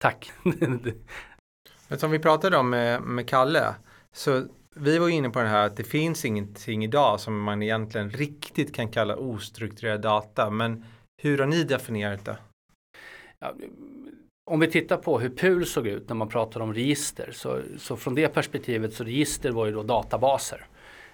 [0.03, 0.33] Tack.
[1.89, 3.75] Men som vi pratade om med, med Kalle,
[4.13, 8.11] så vi var inne på det här att det finns ingenting idag som man egentligen
[8.11, 10.51] riktigt kan kalla ostrukturerad data.
[10.51, 10.85] Men
[11.23, 12.39] hur har ni definierat det?
[13.41, 13.55] Ja,
[14.51, 17.97] om vi tittar på hur PUL såg ut när man pratar om register så, så
[17.97, 20.67] från det perspektivet så register var ju då databaser.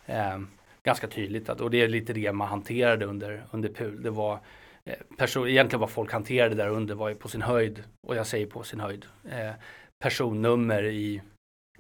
[0.07, 0.39] Eh,
[0.83, 4.03] ganska tydligt att, och det är lite det man hanterade under, under PUL.
[4.03, 4.41] Det var
[4.85, 8.27] eh, person, egentligen vad folk hanterade där under var ju på sin höjd, och jag
[8.27, 9.53] säger på sin höjd, eh,
[10.03, 11.23] personnummer i,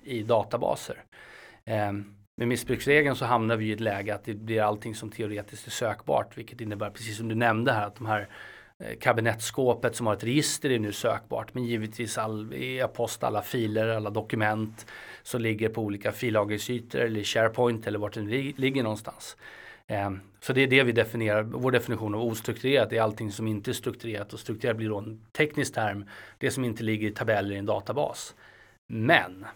[0.03, 1.05] i databaser.
[1.65, 1.93] Eh,
[2.41, 5.71] med missbruksregeln så hamnar vi i ett läge att det blir allting som teoretiskt är
[5.71, 8.29] sökbart, vilket innebär, precis som du nämnde här, att de här
[8.79, 13.89] Eh, Kabinettskåpet som har ett register är nu sökbart men givetvis all e-post, alla filer,
[13.89, 14.87] alla dokument
[15.23, 18.21] som ligger på olika fillagringsytor eller i SharePoint eller vart det
[18.57, 19.37] ligger någonstans.
[19.87, 23.71] Ehm, så det är det vi definierar, vår definition av ostrukturerat är allting som inte
[23.71, 26.05] är strukturerat och strukturerat blir då en teknisk term,
[26.39, 28.35] det som inte ligger i tabeller i en databas.
[28.87, 29.47] Men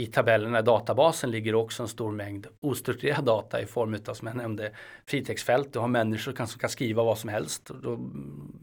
[0.00, 4.26] i tabellerna i databasen ligger också en stor mängd ostrukturerad data i form av, som
[4.28, 4.72] jag nämnde,
[5.06, 5.72] fritextfält.
[5.72, 7.70] Du har människor som kan, som kan skriva vad som helst.
[7.82, 7.98] Då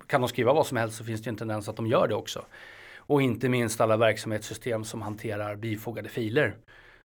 [0.08, 2.08] kan de skriva vad som helst så finns det ju en tendens att de gör
[2.08, 2.46] det också.
[2.98, 6.56] Och inte minst alla verksamhetssystem som hanterar bifogade filer.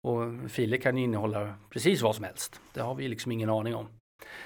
[0.03, 2.61] Och filer kan ju innehålla precis vad som helst.
[2.75, 3.87] Det har vi liksom ingen aning om.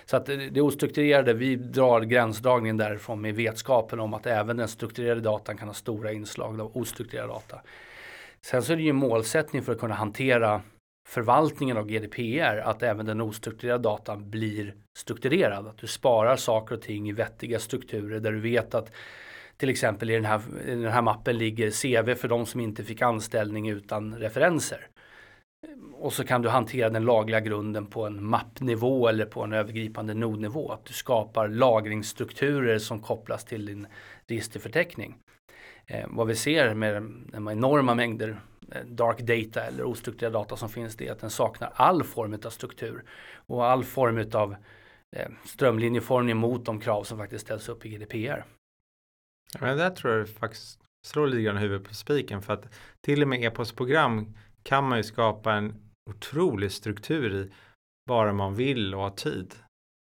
[0.04, 5.20] Så att det ostrukturerade, vi drar gränsdragningen därifrån med vetskapen om att även den strukturerade
[5.20, 7.60] datan kan ha stora inslag av ostrukturerad data.
[8.44, 10.62] Sen så är det ju en målsättning för att kunna hantera
[11.08, 15.66] förvaltningen av GDPR att även den ostrukturerade datan blir strukturerad.
[15.66, 18.92] Att du sparar saker och ting i vettiga strukturer där du vet att
[19.56, 22.84] till exempel i den här, i den här mappen ligger CV för de som inte
[22.84, 24.86] fick anställning utan referenser.
[25.94, 30.14] Och så kan du hantera den lagliga grunden på en mappnivå eller på en övergripande
[30.14, 30.72] nodnivå.
[30.72, 33.86] Att du skapar lagringsstrukturer som kopplas till din
[34.26, 35.16] registerförteckning.
[35.86, 38.40] Eh, vad vi ser med de enorma mängder
[38.72, 42.38] eh, dark data eller ostrukturerad data som finns det är att den saknar all form
[42.44, 43.04] av struktur
[43.46, 44.56] och all form av
[45.16, 48.44] eh, strömlinjeformning mot de krav som faktiskt ställs upp i GDPR.
[49.60, 53.28] Men där tror jag faktiskt slår lite grann huvudet på spiken för att till och
[53.28, 55.74] med e-postprogram kan man ju skapa en
[56.10, 57.50] otrolig struktur i
[58.08, 59.54] bara man vill och har tid.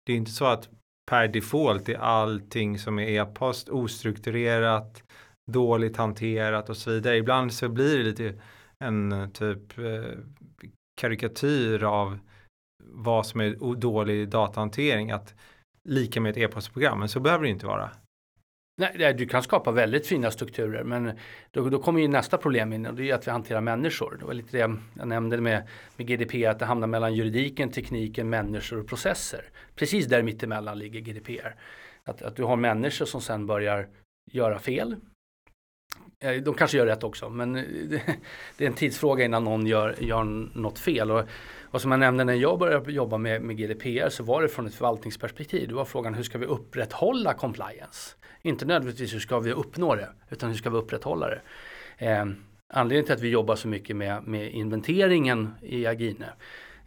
[0.06, 0.70] Det är inte så att
[1.10, 5.04] per default är allting som är e-post ostrukturerat
[5.52, 7.18] dåligt hanterat och så vidare.
[7.18, 8.34] Ibland så blir det lite
[8.80, 10.18] en typ eh,
[11.02, 12.20] karikatyr av
[12.84, 15.36] vad som är dålig datahantering att
[15.84, 17.92] lika med ett e-postprogram, men så behöver det inte vara.
[18.80, 21.12] Nej, du kan skapa väldigt fina strukturer men
[21.52, 24.18] då, då kommer ju nästa problem in och det är att vi hanterar människor.
[24.20, 28.30] Det var lite det jag nämnde med, med GDPR, att det hamnar mellan juridiken, tekniken,
[28.30, 29.46] människor och processer.
[29.76, 31.56] Precis där mittemellan ligger GDPR.
[32.04, 33.88] Att, att du har människor som sen börjar
[34.32, 34.96] göra fel
[36.22, 37.64] Eh, de kanske gör rätt också, men eh,
[38.58, 40.24] det är en tidsfråga innan någon gör, gör
[40.58, 41.12] något fel.
[41.12, 41.24] Och,
[41.64, 44.68] och som jag nämnde när jag började jobba med, med GDPR så var det från
[44.68, 45.68] ett förvaltningsperspektiv.
[45.68, 48.16] Det var frågan hur ska vi upprätthålla compliance?
[48.42, 51.42] Inte nödvändigtvis hur ska vi uppnå det, utan hur ska vi upprätthålla det?
[51.98, 52.26] Eh,
[52.68, 56.26] anledningen till att vi jobbar så mycket med, med inventeringen i Agine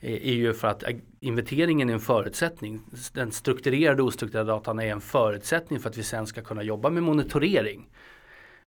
[0.01, 0.85] eh, är ju för att
[1.21, 2.81] inventeringen är en förutsättning.
[3.13, 6.91] Den strukturerade och ostrukturerade datan är en förutsättning för att vi sen ska kunna jobba
[6.91, 7.89] med monitorering.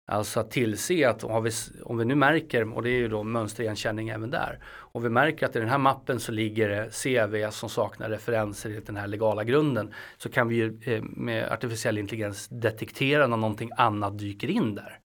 [0.06, 1.50] Alltså att tillse att om vi,
[1.82, 5.46] om vi nu märker, och det är ju då mönsterigenkänning även där, om vi märker
[5.46, 9.06] att i den här mappen så ligger det CV som saknar referenser i den här
[9.06, 14.50] legala grunden så kan vi ju eh, med artificiell intelligens detektera när någonting annat dyker
[14.50, 14.98] in där.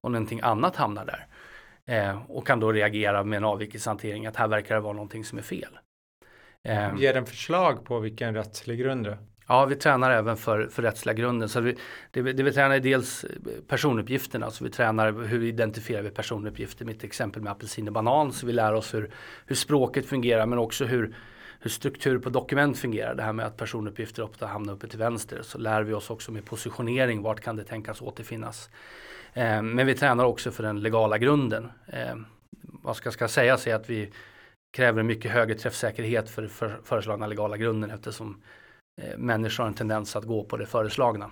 [0.00, 1.26] Och någonting annat hamnar där.
[1.86, 5.38] Eh, och kan då reagera med en avvikelsehantering att här verkar det vara någonting som
[5.38, 5.78] är fel.
[6.64, 9.18] Eh, Ger den förslag på vilken rättslig grund det
[9.50, 11.48] Ja, vi tränar även för, för rättsliga grunden.
[11.48, 11.76] Så vi,
[12.10, 13.24] det, det vi tränar är dels
[13.68, 16.84] personuppgifterna, så vi tränar hur identifierar vi personuppgifter.
[16.84, 19.10] Mitt exempel med apelsin och banan, så vi lär oss hur,
[19.46, 21.14] hur språket fungerar men också hur,
[21.60, 23.14] hur struktur på dokument fungerar.
[23.14, 25.42] Det här med att personuppgifter ofta hamnar uppe till vänster.
[25.42, 28.70] Så lär vi oss också med positionering, vart kan det tänkas återfinnas.
[29.32, 31.70] Eh, men vi tränar också för den legala grunden.
[31.86, 32.16] Eh,
[32.60, 34.12] vad ska, ska sägas är att vi
[34.70, 38.42] kräver en mycket högre träffsäkerhet för, för föreslagna legala grunden eftersom
[39.16, 41.30] människor har en tendens att gå på det föreslagna.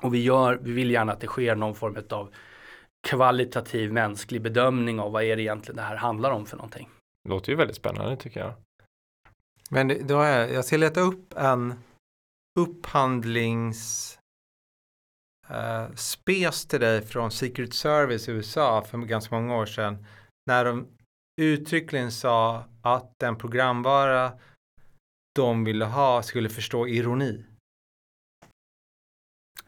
[0.00, 2.34] Och vi, gör, vi vill gärna att det sker någon form av
[3.08, 6.88] kvalitativ mänsklig bedömning av vad är det egentligen det här handlar om för någonting.
[7.24, 8.52] Det låter ju väldigt spännande tycker jag.
[9.70, 11.74] Men då är, jag ska leta upp en
[12.58, 14.18] upphandlings
[15.94, 20.06] spes till dig från Secret Service i USA för ganska många år sedan.
[20.46, 20.86] När de
[21.40, 24.32] uttryckligen sa att den programvara
[25.36, 27.44] de ville ha skulle förstå ironi.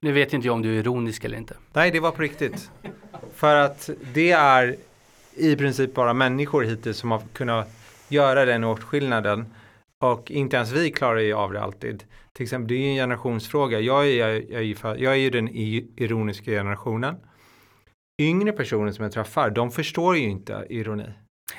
[0.01, 1.57] Nu vet inte jag om du är ironisk eller inte.
[1.73, 2.71] Nej, det var på riktigt.
[3.35, 4.77] För att det är
[5.35, 7.69] i princip bara människor hittills som har kunnat
[8.09, 9.47] göra den åtskillnaden.
[10.05, 12.05] Och inte ens vi klarar ju av det alltid.
[12.33, 13.81] Till exempel, det är ju en generationsfråga.
[13.81, 17.17] Jag är, jag, jag, jag är ju den ironiska generationen.
[18.21, 21.13] Yngre personer som jag träffar, de förstår ju inte ironi.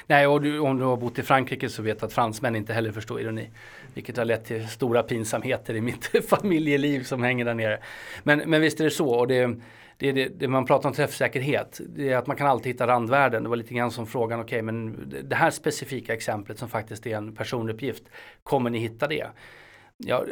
[0.07, 2.73] Nej, och du, om du har bott i Frankrike så vet du att fransmän inte
[2.73, 3.49] heller förstår ironi.
[3.93, 7.79] Vilket har lett till stora pinsamheter i mitt familjeliv som hänger där nere.
[8.23, 9.09] Men, men visst är det så.
[9.09, 9.55] Och det,
[9.97, 13.43] det, det, det, man pratar om träffsäkerhet, det är att man kan alltid hitta randvärden.
[13.43, 17.07] Det var lite grann som frågan, okej okay, men det här specifika exemplet som faktiskt
[17.07, 18.03] är en personuppgift,
[18.43, 19.27] kommer ni hitta det?
[19.97, 20.25] Ja,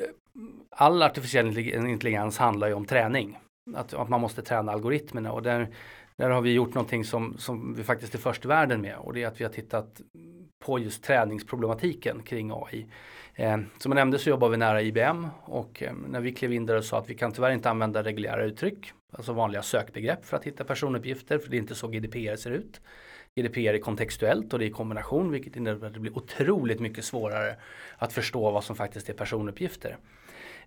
[0.69, 3.37] all artificiell intelligens handlar ju om träning.
[3.75, 5.67] Att, att man måste träna algoritmerna och där,
[6.17, 9.13] där har vi gjort någonting som, som vi faktiskt är först i världen med och
[9.13, 10.01] det är att vi har tittat
[10.59, 12.87] på just träningsproblematiken kring AI.
[13.35, 16.65] Eh, som jag nämnde så jobbar vi nära IBM och eh, när vi klev in
[16.65, 20.37] där och sa att vi kan tyvärr inte använda reguljära uttryck, alltså vanliga sökbegrepp för
[20.37, 22.81] att hitta personuppgifter, för det är inte så GDPR ser ut.
[23.35, 27.05] GDPR är kontextuellt och det är i kombination vilket innebär att det blir otroligt mycket
[27.05, 27.55] svårare
[27.97, 29.97] att förstå vad som faktiskt är personuppgifter.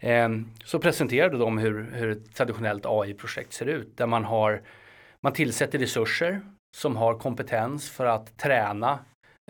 [0.00, 0.28] Eh,
[0.64, 4.62] så presenterade de hur, hur ett traditionellt AI-projekt ser ut där man har
[5.22, 6.40] man tillsätter resurser
[6.76, 8.98] som har kompetens för att träna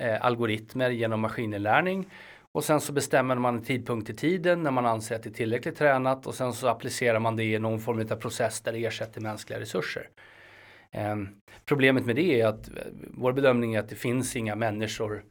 [0.00, 2.08] eh, algoritmer genom maskininlärning
[2.52, 5.34] och sen så bestämmer man en tidpunkt i tiden när man anser att det är
[5.34, 8.84] tillräckligt tränat och sen så applicerar man det i någon form av process där det
[8.84, 10.08] ersätter mänskliga resurser.
[10.90, 11.16] Eh,
[11.64, 12.74] problemet med det är att eh,
[13.10, 15.24] vår bedömning är att det finns inga människor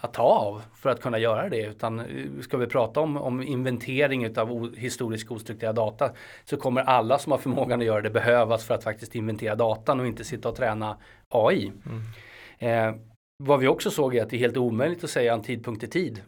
[0.00, 1.66] att ta av för att kunna göra det.
[1.66, 2.06] Utan eh,
[2.40, 6.10] ska vi prata om, om inventering av historisk ostrukturerad data
[6.44, 10.00] så kommer alla som har förmågan att göra det behövas för att faktiskt inventera datan
[10.00, 10.96] och inte sitta och träna
[11.28, 11.72] AI.
[11.86, 12.88] Mm.
[12.88, 13.00] Eh,
[13.44, 15.88] vad vi också såg är att det är helt omöjligt att säga en tidpunkt i
[15.88, 16.22] tid.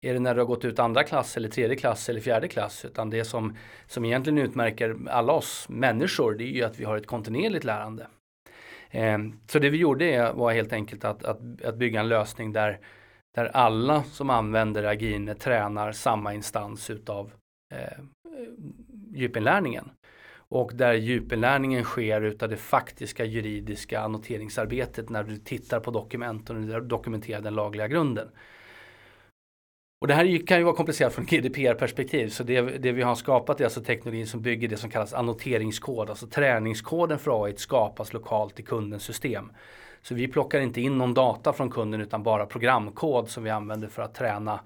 [0.00, 2.84] Är det när du har gått ut andra klass eller tredje klass eller fjärde klass?
[2.84, 6.96] Utan det som, som egentligen utmärker alla oss människor det är ju att vi har
[6.96, 8.06] ett kontinuerligt lärande.
[8.90, 12.78] Ehm, så det vi gjorde var helt enkelt att, att, att bygga en lösning där,
[13.34, 17.32] där alla som använder Agine tränar samma instans utav
[17.74, 18.04] eh,
[19.14, 19.90] djupinlärningen.
[20.50, 26.82] Och där djupinlärningen sker utav det faktiska juridiska annoteringsarbetet när du tittar på dokumenten och
[26.82, 28.28] dokumenterar den lagliga grunden.
[30.00, 32.28] Och det här kan ju vara komplicerat från GDPR-perspektiv.
[32.28, 36.10] Så det, det, vi har skapat är alltså teknologin som bygger det som kallas annoteringskod.
[36.10, 39.52] Alltså träningskoden för AI skapas lokalt i kundens system.
[40.02, 43.88] Så vi plockar inte in någon data från kunden utan bara programkod som vi använder
[43.88, 44.60] för att träna,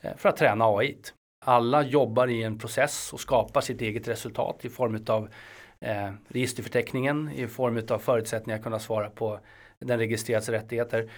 [0.00, 0.98] eh, för att träna AI.
[1.44, 5.28] Alla jobbar i en process och skapar sitt eget resultat i form av
[5.80, 9.40] eh, registerförteckningen, i form av förutsättningar att kunna svara på
[9.78, 11.10] den registrerades rättigheter.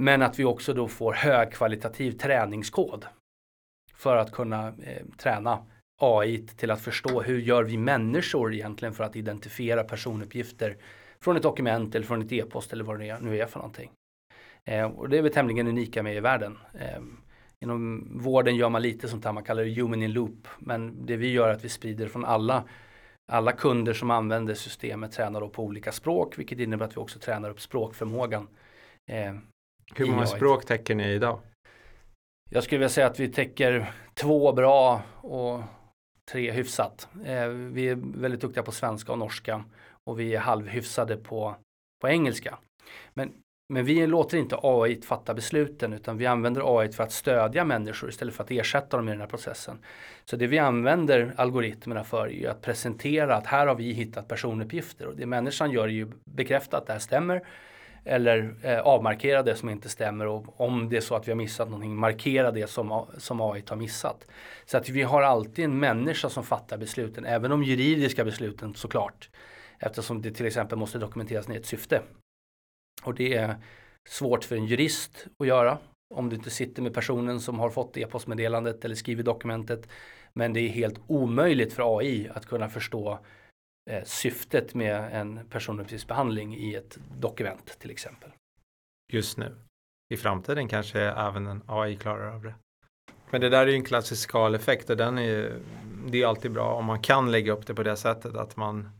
[0.00, 3.06] Men att vi också då får högkvalitativ träningskod
[3.94, 5.66] för att kunna eh, träna
[6.00, 10.76] AI till att förstå hur gör vi människor egentligen för att identifiera personuppgifter
[11.20, 13.90] från ett dokument eller från ett e-post eller vad det nu är för någonting.
[14.64, 16.58] Eh, och det är vi tämligen unika med i världen.
[16.74, 17.02] Eh,
[17.60, 20.48] inom vården gör man lite sånt här, man kallar det human in loop.
[20.58, 22.64] Men det vi gör är att vi sprider från alla,
[23.32, 27.18] alla kunder som använder systemet tränar då på olika språk, vilket innebär att vi också
[27.18, 28.48] tränar upp språkförmågan
[29.10, 29.34] eh,
[29.94, 31.40] hur många språk täcker ni idag?
[32.50, 35.62] Jag skulle vilja säga att vi täcker två bra och
[36.30, 37.08] tre hyfsat.
[37.24, 39.64] Eh, vi är väldigt duktiga på svenska och norska
[40.04, 41.56] och vi är halvhyfsade på,
[42.00, 42.58] på engelska.
[43.14, 43.32] Men,
[43.68, 48.10] men vi låter inte AI fatta besluten utan vi använder AI för att stödja människor
[48.10, 49.78] istället för att ersätta dem i den här processen.
[50.24, 55.06] Så det vi använder algoritmerna för är att presentera att här har vi hittat personuppgifter
[55.06, 57.44] och det människan gör är ju bekräfta att det här stämmer
[58.08, 61.36] eller eh, avmarkera det som inte stämmer och om det är så att vi har
[61.36, 64.26] missat någonting, markera det som, som AI har missat.
[64.66, 69.30] Så att vi har alltid en människa som fattar besluten, även de juridiska besluten såklart.
[69.78, 72.02] Eftersom det till exempel måste dokumenteras ner ett syfte.
[73.02, 73.56] Och det är
[74.08, 75.78] svårt för en jurist att göra
[76.14, 79.88] om du inte sitter med personen som har fått e-postmeddelandet eller skrivit dokumentet.
[80.32, 83.18] Men det är helt omöjligt för AI att kunna förstå
[83.88, 88.30] eh, syftet med en personuppgiftsbehandling i ett dokument till exempel.
[89.12, 89.54] Just nu.
[90.14, 92.54] I framtiden kanske även en AI klarar av det.
[93.30, 95.60] Men det där är ju en klassisk skaleffekt och den är,
[96.06, 98.90] det är alltid bra om man kan lägga upp det på det sättet att man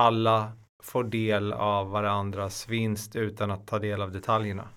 [0.00, 4.68] alla får del av varandras vinst utan att ta del av detaljerna.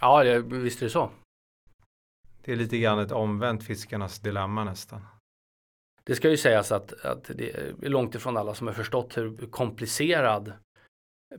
[0.00, 1.10] Ja, det, visst är det så.
[2.44, 5.06] Det är lite grann ett omvänt fiskarnas dilemma nästan.
[6.08, 9.46] Det ska ju sägas att, att det är långt ifrån alla som har förstått hur
[9.50, 10.52] komplicerad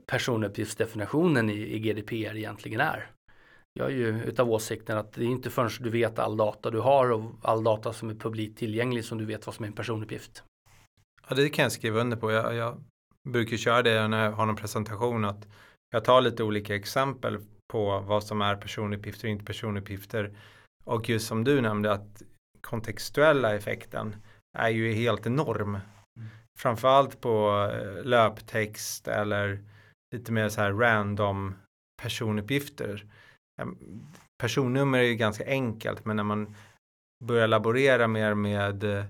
[0.06, 3.12] personuppgiftsdefinitionen i, i GDPR egentligen är.
[3.74, 6.80] Jag är ju utav åsikten att det är inte förrän du vet all data du
[6.80, 9.76] har och all data som är publikt tillgänglig som du vet vad som är en
[9.76, 10.44] personuppgift.
[11.30, 12.32] Ja, det kan jag skriva under på.
[12.32, 12.84] Jag, jag
[13.30, 15.48] brukar köra det när jag har någon presentation att
[15.92, 17.38] jag tar lite olika exempel
[17.72, 20.38] på vad som är personuppgifter och inte personuppgifter.
[20.84, 22.22] Och just som du nämnde att
[22.62, 24.16] kontextuella effekten
[24.58, 25.70] är ju helt enorm.
[25.70, 26.30] Mm.
[26.60, 29.60] Framförallt på eh, löptext eller
[30.16, 31.56] lite mer så här random
[32.02, 33.06] personuppgifter.
[34.42, 36.56] Personnummer är ju ganska enkelt men när man
[37.26, 39.06] börjar laborera mer med eh,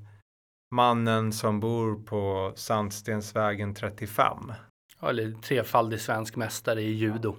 [0.76, 4.54] mannen som bor på Sandstensvägen 35.
[5.00, 7.36] Ja, eller trefaldig svensk mästare i judo.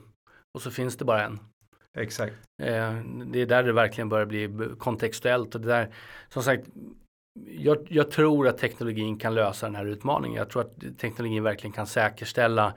[0.55, 1.41] Och så finns det bara en.
[1.99, 2.35] Exakt.
[2.63, 2.95] Eh,
[3.27, 5.95] det är där det verkligen börjar bli kontextuellt och det där,
[6.29, 6.67] som sagt,
[7.47, 10.39] jag, jag, tror att teknologin kan lösa den här utmaningen.
[10.39, 12.75] Jag tror att teknologin verkligen kan säkerställa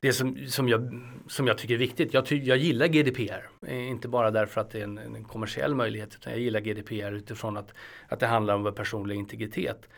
[0.00, 2.14] det som, som, jag, som jag tycker är viktigt.
[2.14, 6.14] Jag, ty, jag gillar GDPR, inte bara därför att det är en, en, kommersiell möjlighet
[6.14, 7.74] utan jag gillar GDPR utifrån att,
[8.08, 9.88] att det handlar om personlig integritet.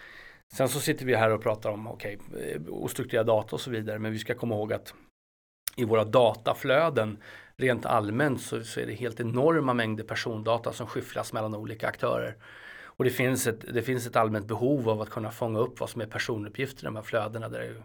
[0.56, 3.98] Sen så sitter vi här och pratar om okay, eh, ostrukturerad data och så vidare
[3.98, 4.94] men vi ska komma ihåg att
[5.76, 7.18] i våra dataflöden
[7.56, 12.36] rent allmänt så, så är det helt enorma mängder persondata som skyfflas mellan olika aktörer.
[12.96, 15.90] Och det finns, ett, det finns ett allmänt behov av att kunna fånga upp vad
[15.90, 17.82] som är personuppgifter i de här flödena där det,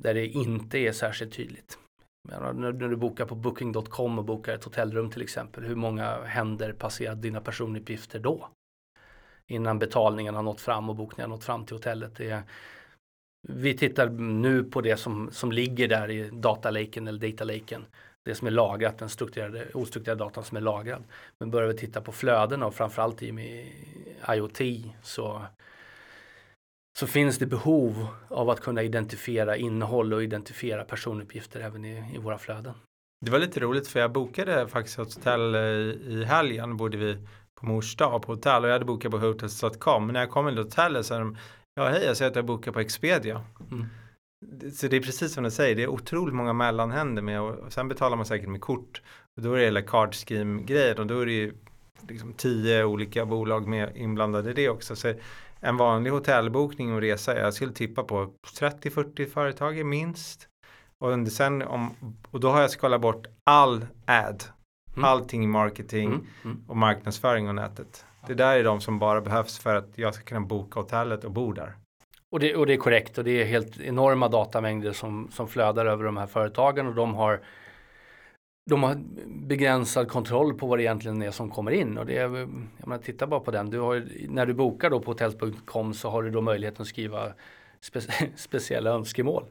[0.00, 1.78] där det inte är särskilt tydligt.
[2.28, 7.14] När du bokar på booking.com och bokar ett hotellrum till exempel, hur många händer passerar
[7.14, 8.48] dina personuppgifter då?
[9.46, 12.16] Innan betalningen har nått fram och bokningen har nått fram till hotellet.
[12.16, 12.42] Det är,
[13.48, 17.86] vi tittar nu på det som, som ligger där i datalaken eller datalaken.
[18.24, 21.04] Det som är lagrat, den strukturerade, ostrukturerade datan som är lagrad.
[21.38, 23.66] Men börjar vi titta på flödena och framförallt i med
[24.28, 24.60] IoT
[25.02, 25.42] så,
[26.98, 32.18] så finns det behov av att kunna identifiera innehåll och identifiera personuppgifter även i, i
[32.18, 32.74] våra flöden.
[33.24, 37.18] Det var lite roligt för jag bokade faktiskt ett hotell i, i helgen, bodde vi
[37.60, 40.06] på mors dag på hotell och jag hade bokat på hotels.com.
[40.06, 41.36] Men när jag kom till hotellet så de,
[41.74, 43.44] ja hej jag säger att jag bokar på Expedia.
[43.70, 43.86] Mm.
[44.72, 47.88] Så det är precis som du säger, det är otroligt många mellanhänder med och sen
[47.88, 49.02] betalar man säkert med kort.
[49.36, 51.54] Och då är det hela card scheme grejen och då är det ju
[52.08, 54.96] liksom tio olika bolag med inblandade i det också.
[54.96, 55.14] Så
[55.60, 58.30] en vanlig hotellbokning och resa, jag skulle tippa på
[58.60, 60.48] 30-40 företag minst.
[61.00, 61.94] Och, under sen om,
[62.30, 64.44] och då har jag skalat bort all ad,
[64.94, 65.04] mm.
[65.04, 66.26] allting i marketing mm.
[66.44, 66.64] Mm.
[66.68, 68.04] och marknadsföring och nätet.
[68.26, 71.30] Det där är de som bara behövs för att jag ska kunna boka hotellet och
[71.30, 71.74] bo där.
[72.34, 75.86] Och det, och det är korrekt och det är helt enorma datamängder som, som flödar
[75.86, 77.40] över de här företagen och de har
[78.70, 81.98] de har begränsad kontroll på vad det egentligen är som kommer in.
[81.98, 83.70] Och det är, jag menar, titta bara på den.
[83.70, 87.32] Du har, när du bokar då på hotels.com så har du då möjligheten att skriva
[87.80, 88.00] spe,
[88.36, 89.44] speciella önskemål.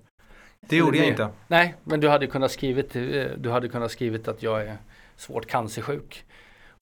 [0.60, 1.30] Det gjorde jag inte.
[1.48, 2.94] Nej, men du hade kunnat skrivit,
[3.38, 4.78] du hade kunnat skrivit att jag är
[5.16, 6.26] svårt cancersjuk.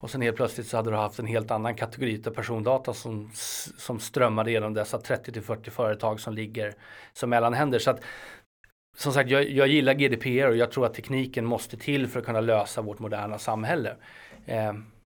[0.02, 3.30] Och sen helt plötsligt så hade du haft en helt annan kategori av persondata som,
[3.78, 6.74] som strömmade genom dessa 30 till 40 företag som ligger
[7.12, 7.78] som mellanhänder.
[7.78, 8.00] Så att,
[8.96, 12.26] som sagt, jag, jag gillar GDPR och jag tror att tekniken måste till för att
[12.26, 13.96] kunna lösa vårt moderna samhälle.
[14.46, 14.72] Eh,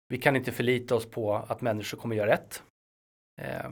[0.08, 2.62] vi kan inte förlita oss på att människor kommer göra rätt.
[3.42, 3.70] Eh,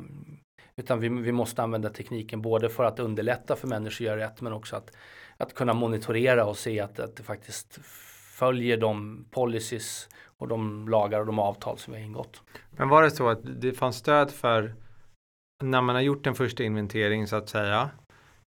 [0.77, 4.41] utan vi, vi, måste använda tekniken både för att underlätta för människor att göra rätt
[4.41, 4.97] men också att,
[5.37, 7.79] att kunna monitorera och se att, att det faktiskt
[8.39, 10.09] följer de policies
[10.41, 12.43] och de lagar och de avtal som vi har ingått.
[12.71, 14.75] Men var det så att det fanns stöd för
[15.63, 17.91] när man har gjort en första inventering så att säga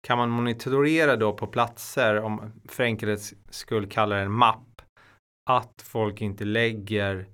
[0.08, 4.82] kan man monitorera då på platser om för enkelhets skull kallar det en mapp
[5.50, 7.28] att folk inte lägger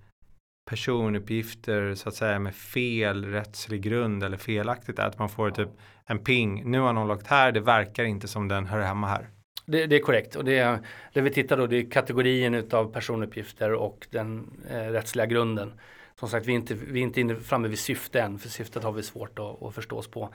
[0.70, 5.70] personuppgifter så att säga med fel rättslig grund eller felaktigt att man får typ
[6.06, 9.30] en ping nu har någon lagt här det verkar inte som den hör hemma här
[9.68, 10.80] det, det, är korrekt och det,
[11.14, 15.74] det vi tittar då det är kategorien utav personuppgifter och den eh, rättsliga grunden.
[16.20, 18.84] Som sagt vi är inte, vi är inte inne framme vid syfte än för syftet
[18.84, 20.30] har vi svårt att, att förstå oss på.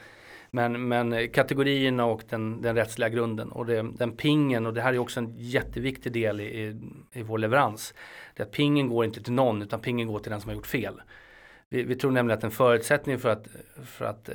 [0.51, 4.83] Men, men eh, kategorierna och den, den rättsliga grunden och det, den pingen och det
[4.83, 6.81] här är också en jätteviktig del i, i,
[7.13, 7.95] i vår leverans.
[8.35, 10.67] Det att pingen går inte till någon utan pingen går till den som har gjort
[10.67, 11.03] fel.
[11.69, 13.47] Vi, vi tror nämligen att en förutsättning för att,
[13.85, 14.35] för att eh,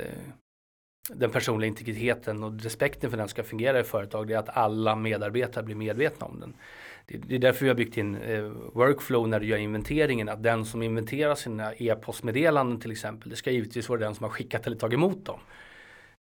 [1.08, 4.96] den personliga integriteten och respekten för den ska fungera i företag det är att alla
[4.96, 6.54] medarbetare blir medvetna om den.
[7.06, 8.42] Det, är därför vi har byggt in eh,
[8.72, 13.50] workflow när du gör inventeringen att den som inventerar sina e-postmeddelanden till exempel det ska
[13.50, 15.40] givetvis vara den som har skickat eller tagit emot dem.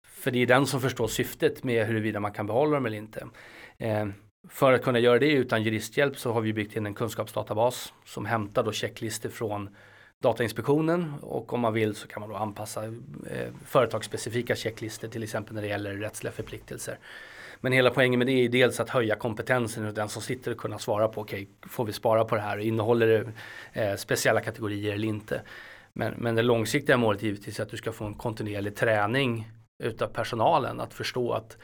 [0.07, 3.27] För det är den som förstår syftet med huruvida man kan behålla dem eller inte.
[3.79, 4.07] Eh,
[4.49, 8.25] för att kunna göra det utan juristhjälp så har vi byggt in en kunskapsdatabas som
[8.25, 9.77] hämtar då checklistor från
[10.25, 15.55] Datainspektionen och om man vill så kan man då anpassa eh, företagsspecifika checklistor till exempel
[15.55, 16.99] när det gäller rättsliga förpliktelser.
[17.61, 20.59] Men hela poängen med det är dels att höja kompetensen hos den som sitter och
[20.59, 22.59] kunna svara på okej, okay, får vi spara på det här?
[22.59, 23.33] Innehåller det
[23.83, 25.43] eh, speciella kategorier eller inte?
[25.93, 29.49] Men, men det långsiktiga målet är givetvis att du ska få en kontinuerlig träning
[29.83, 31.57] utav personalen att förstå att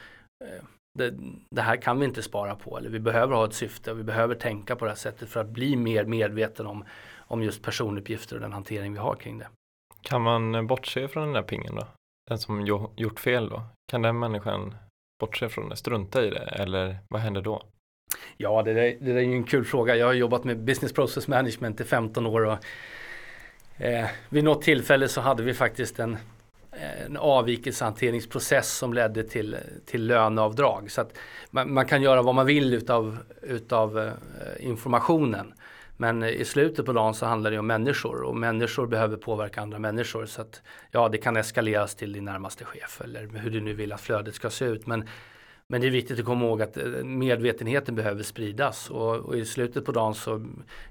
[0.43, 0.63] eh,
[0.99, 1.13] det,
[1.49, 4.03] det, här kan vi inte spara på eller vi behöver ha ett syfte och vi
[4.03, 6.85] behöver tänka på det här sättet för att bli mer medveten om
[7.31, 9.47] om just personuppgifter och den hantering vi har kring det.
[10.01, 11.87] Kan man bortse från den där pingen då?
[12.29, 12.65] Den som
[12.95, 13.63] gjort fel då?
[13.91, 14.75] Kan den människan
[15.19, 17.63] bortse från det, strunta i det eller vad händer då?
[18.37, 19.95] Ja, det där, det där är ju en kul fråga.
[19.95, 22.57] Jag har jobbat med business process management i 15 år och
[23.83, 26.17] eh, vid något tillfälle så hade vi faktiskt en,
[27.05, 30.91] en avvikelsehanteringsprocess som ledde till, till löneavdrag.
[30.91, 31.17] Så att
[31.51, 34.13] man, man kan göra vad man vill utav, utav eh,
[34.59, 35.53] informationen.
[36.01, 39.79] Men i slutet på dagen så handlar det om människor och människor behöver påverka andra
[39.79, 40.25] människor.
[40.25, 43.93] Så att ja, det kan eskaleras till din närmaste chef eller hur du nu vill
[43.93, 44.87] att flödet ska se ut.
[44.87, 45.07] Men,
[45.67, 49.45] men det är viktigt att komma ihåg att eh, medvetenheten behöver spridas och, och i
[49.45, 50.45] slutet på dagen så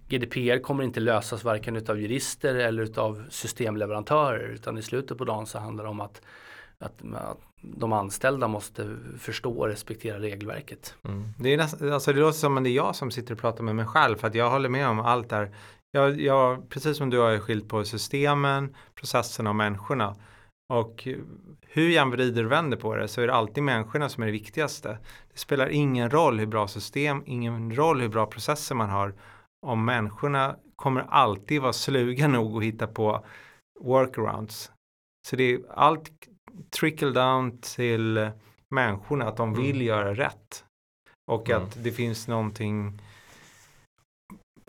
[0.09, 5.47] GDPR kommer inte lösas varken utav jurister eller utav systemleverantörer utan i slutet på dagen
[5.47, 6.23] så handlar det om att,
[6.81, 10.95] att, att de anställda måste förstå och respektera regelverket.
[11.05, 11.28] Mm.
[11.39, 13.64] Det, är näst, alltså det låter som att det är jag som sitter och pratar
[13.64, 15.55] med mig själv för att jag håller med om allt där.
[15.93, 20.16] Jag, jag, precis som du har skilt på systemen, processerna och människorna.
[20.72, 21.09] Och
[21.61, 24.33] hur jag vrider och vänder på det så är det alltid människorna som är det
[24.33, 24.99] viktigaste.
[25.33, 29.14] Det spelar ingen roll hur bra system, ingen roll hur bra processer man har.
[29.66, 33.24] Om människorna kommer alltid vara sluga nog att hitta på
[33.81, 34.72] workarounds.
[35.28, 36.11] Så det är allt
[36.71, 38.31] trickle down till
[38.69, 39.87] människorna att de vill mm.
[39.87, 40.65] göra rätt.
[41.31, 41.63] Och mm.
[41.63, 43.01] att det finns någonting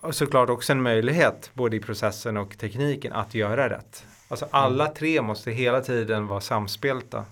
[0.09, 4.05] såklart också en möjlighet både i processen och tekniken att göra rätt.
[4.27, 4.95] Alltså alla mm.
[4.95, 7.25] tre måste hela tiden vara samspelta.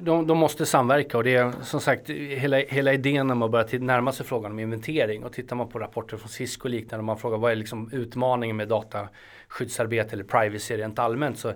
[0.00, 3.78] De, de måste samverka och det är som sagt hela, hela idén när man börjar
[3.78, 7.04] närma sig frågan om inventering och tittar man på rapporter från Cisco och liknande och
[7.04, 11.52] man frågar vad är liksom utmaningen med dataskyddsarbete eller privacy rent allmänt så,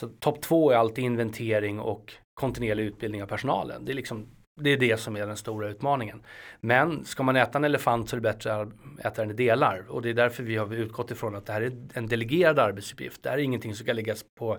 [0.00, 3.84] så topp två är alltid inventering och kontinuerlig utbildning av personalen.
[3.84, 4.26] Det är liksom
[4.60, 6.22] det är det som är den stora utmaningen.
[6.60, 8.68] Men ska man äta en elefant så är det bättre att
[9.04, 9.84] äta den i delar.
[9.88, 13.22] Och det är därför vi har utgått ifrån att det här är en delegerad arbetsuppgift.
[13.22, 14.58] Det här är ingenting som ska läggas på,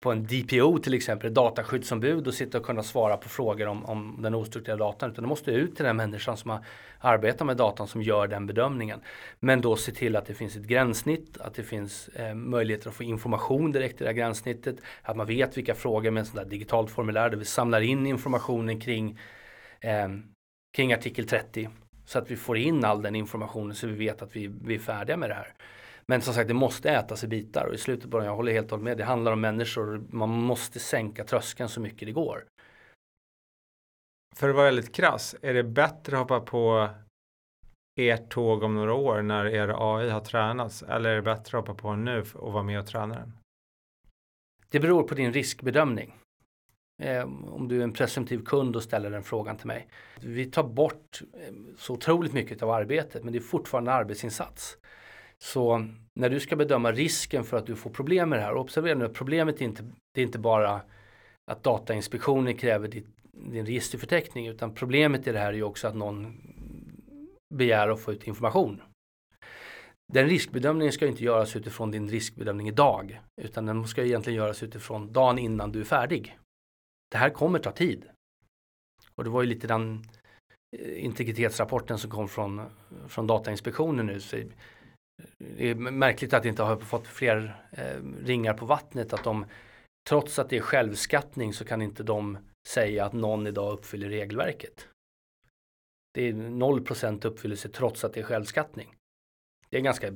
[0.00, 4.18] på en DPO till exempel, dataskyddsombud och sitta och kunna svara på frågor om, om
[4.22, 5.10] den ostrukturerade datan.
[5.10, 6.64] Utan det måste ut till den människan som har
[6.98, 9.00] arbetat med datan som gör den bedömningen.
[9.40, 12.94] Men då se till att det finns ett gränssnitt, att det finns eh, möjligheter att
[12.94, 14.76] få information direkt i det här gränssnittet.
[15.02, 18.06] Att man vet vilka frågor med ett sånt där digitalt formulär där vi samlar in
[18.06, 19.18] informationen kring
[19.80, 20.08] eh,
[20.78, 21.68] kring artikel 30.
[22.04, 24.78] Så att vi får in all den informationen så vi vet att vi, vi är
[24.78, 25.54] färdiga med det här.
[26.06, 28.52] Men som sagt, det måste ätas i bitar och i slutet på det, jag håller
[28.52, 30.02] helt och med, det handlar om människor.
[30.10, 32.44] Man måste sänka tröskeln så mycket det går.
[34.36, 36.88] För att vara väldigt krass, är det bättre att hoppa på
[38.00, 41.68] ert tåg om några år när er AI har tränats eller är det bättre att
[41.68, 43.32] hoppa på nu och vara med och träna den?
[44.68, 46.14] Det beror på din riskbedömning.
[47.02, 49.88] Ehm, om du är en presumtiv kund och ställer den frågan till mig.
[50.20, 54.78] Vi tar bort ehm, så otroligt mycket av arbetet men det är fortfarande en arbetsinsats.
[55.38, 58.94] Så när du ska bedöma risken för att du får problem med det här, observera
[58.94, 59.82] nu att problemet är inte,
[60.14, 60.80] det är inte bara
[61.50, 65.96] att Datainspektionen kräver ditt, din registerförteckning utan problemet i det här är ju också att
[65.96, 66.40] någon
[67.54, 68.82] begär att få ut information.
[70.12, 75.12] Den riskbedömningen ska inte göras utifrån din riskbedömning idag utan den ska egentligen göras utifrån
[75.12, 76.38] dagen innan du är färdig
[77.08, 78.04] det här kommer ta tid.
[79.14, 80.04] Och det var ju lite den
[80.76, 82.62] eh, integritetsrapporten som kom från,
[83.08, 84.20] från Datainspektionen nu.
[84.20, 84.42] Så
[85.38, 89.12] det är märkligt att det inte har fått fler eh, ringar på vattnet.
[89.12, 89.46] Att de,
[90.08, 92.38] trots att det är självskattning så kan inte de
[92.68, 94.88] säga att någon idag uppfyller regelverket.
[96.14, 98.94] Det är 0% uppfyllelse trots att det är självskattning.
[99.70, 100.10] Det är ganska,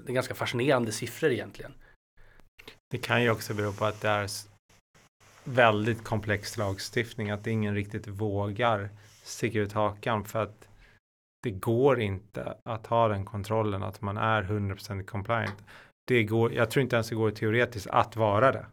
[0.00, 1.74] det är ganska fascinerande siffror egentligen.
[2.90, 4.28] Det kan ju också bero på att det är
[5.46, 8.88] väldigt komplex lagstiftning att ingen riktigt vågar
[9.22, 10.68] sticka ut hakan för att
[11.42, 15.64] det går inte att ha den kontrollen att man är 100% compliant.
[16.06, 18.66] Det går, jag tror inte ens det går teoretiskt att vara det.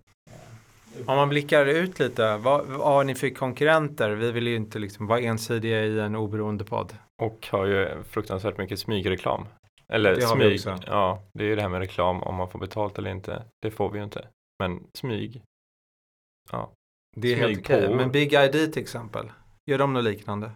[1.06, 4.10] Om man blickar ut lite, vad, vad har ni för konkurrenter?
[4.10, 6.96] Vi vill ju inte liksom vara ensidiga i en oberoende podd.
[7.22, 9.46] Och har ju fruktansvärt mycket smygreklam.
[9.88, 12.98] Eller det smyg, ja, det är ju det här med reklam om man får betalt
[12.98, 13.44] eller inte.
[13.62, 14.28] Det får vi ju inte.
[14.60, 15.42] Men smyg,
[16.52, 16.74] Ja.
[17.16, 17.96] Det är helt okej.
[17.96, 19.32] Men Big ID till exempel,
[19.66, 20.52] gör de något liknande?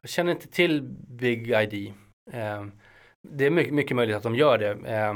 [0.00, 1.94] Jag känner inte till Big ID.
[2.32, 2.66] Eh,
[3.22, 4.70] det är mycket, mycket möjligt att de gör det.
[4.70, 5.14] Eh,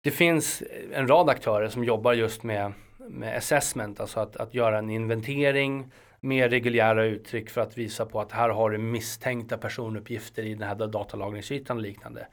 [0.00, 0.62] det finns
[0.92, 2.72] en rad aktörer som jobbar just med,
[3.08, 8.20] med assessment, alltså att, att göra en inventering med reguljära uttryck för att visa på
[8.20, 12.26] att här har du misstänkta personuppgifter i den här datalagringsytan och liknande.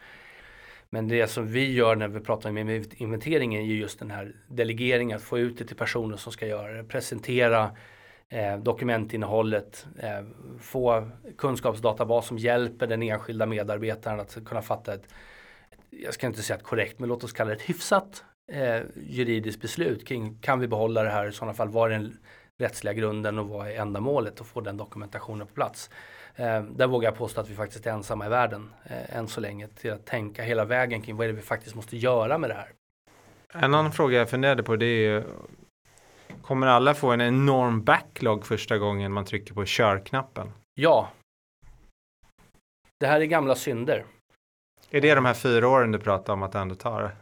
[0.93, 2.57] Men det som vi gör när vi pratar om
[2.97, 6.47] inventeringen är ju just den här delegeringen, att få ut det till personer som ska
[6.47, 7.71] göra det, presentera
[8.29, 10.25] eh, dokumentinnehållet, eh,
[10.59, 15.13] få kunskapsdatabas som hjälper den enskilda medarbetaren att kunna fatta ett,
[15.89, 19.61] jag ska inte säga ett korrekt, men låt oss kalla det ett hyfsat eh, juridiskt
[19.61, 22.17] beslut kring kan vi behålla det här i sådana fall, vad är den
[22.57, 25.89] rättsliga grunden och vad är ändamålet och få den dokumentationen på plats.
[26.35, 29.41] Eh, där vågar jag påstå att vi faktiskt är ensamma i världen eh, än så
[29.41, 32.49] länge till att tänka hela vägen kring vad är det vi faktiskt måste göra med
[32.49, 32.71] det här.
[33.53, 35.23] En annan fråga jag funderade på det är
[36.41, 40.51] Kommer alla få en enorm backlog första gången man trycker på körknappen?
[40.73, 41.09] Ja.
[42.99, 44.05] Det här är gamla synder.
[44.89, 47.15] Är det de här fyra åren du pratar om att det ändå tar?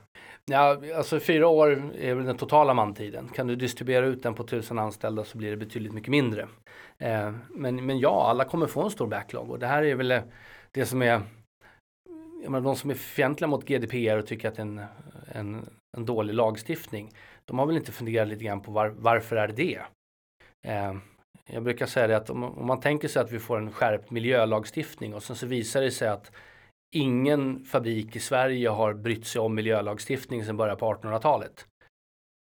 [0.51, 3.27] Ja, alltså fyra år är väl den totala mantiden.
[3.27, 6.47] Kan du distribuera ut den på tusen anställda så blir det betydligt mycket mindre.
[6.97, 10.11] Eh, men, men ja, alla kommer få en stor backlog och det här är väl
[10.11, 10.21] eh,
[10.71, 11.21] det som är
[12.43, 14.81] menar, de som är fientliga mot GDPR och tycker att det är en,
[15.31, 17.11] en, en dålig lagstiftning.
[17.45, 19.81] De har väl inte funderat lite grann på var, varför är det det?
[20.67, 20.95] Eh,
[21.45, 24.11] jag brukar säga det att om, om, man tänker sig att vi får en skärpt
[24.11, 26.31] miljölagstiftning och sen så visar det sig att
[26.91, 31.65] ingen fabrik i Sverige har brytt sig om miljölagstiftning sedan början på 1800-talet.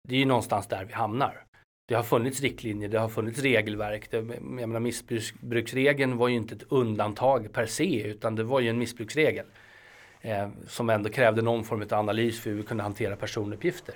[0.07, 1.45] Det är ju någonstans där vi hamnar.
[1.87, 4.11] Det har funnits riktlinjer, det har funnits regelverk.
[4.11, 8.69] Det, jag menar, missbruksregeln var ju inte ett undantag per se utan det var ju
[8.69, 9.45] en missbruksregel.
[10.21, 13.95] Eh, som ändå krävde någon form av analys för hur vi kunde hantera personuppgifter.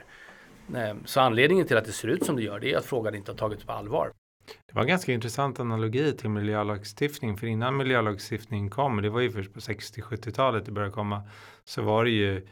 [0.75, 3.15] Eh, så anledningen till att det ser ut som det gör det är att frågan
[3.15, 4.11] inte har tagits på allvar.
[4.45, 7.37] Det var en ganska intressant analogi till miljölagstiftning.
[7.37, 11.23] För innan miljölagstiftningen kom, det var ju först på 60-70-talet det började komma,
[11.63, 12.47] så var det ju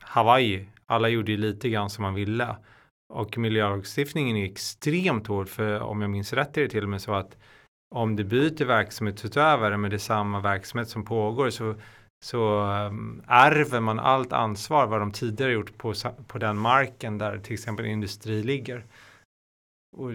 [0.00, 0.68] Hawaii.
[0.86, 2.56] Alla gjorde ju lite grann som man ville.
[3.14, 5.48] Och miljölagstiftningen är extremt hård.
[5.48, 7.36] För om jag minns rätt är det till och med så att
[7.94, 11.74] om du byter verksamhetsutövare med det samma verksamhet som pågår så,
[12.24, 15.94] så um, ärver man allt ansvar vad de tidigare gjort på,
[16.26, 18.84] på den marken där till exempel industri ligger.
[19.96, 20.12] Och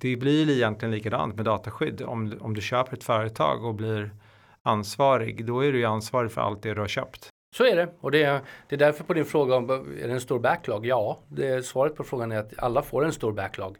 [0.00, 2.02] det blir egentligen likadant med dataskydd.
[2.02, 4.10] Om, om du köper ett företag och blir
[4.62, 7.28] ansvarig, då är du ju ansvarig för allt det du har köpt.
[7.56, 10.12] Så är det och det är, det är därför på din fråga om är det
[10.12, 10.86] en stor backlog?
[10.86, 13.76] Ja, det, svaret på frågan är att alla får en stor backlog.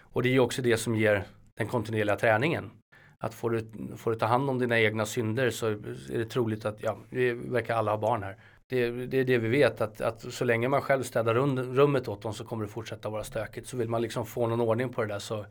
[0.00, 1.24] Och det är ju också det som ger
[1.54, 2.70] den kontinuerliga träningen.
[3.18, 3.66] Att får du,
[3.96, 7.32] får du ta hand om dina egna synder så är det troligt att, ja, vi
[7.32, 8.36] verkar alla ha barn här.
[8.68, 11.34] Det, det är det vi vet att, att så länge man själv städar
[11.74, 13.68] rummet åt dem så kommer det fortsätta vara stökigt.
[13.68, 15.46] Så vill man liksom få någon ordning på det där så,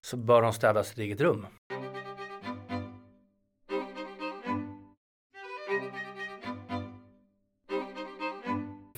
[0.00, 1.46] så bör de städa sitt eget rum.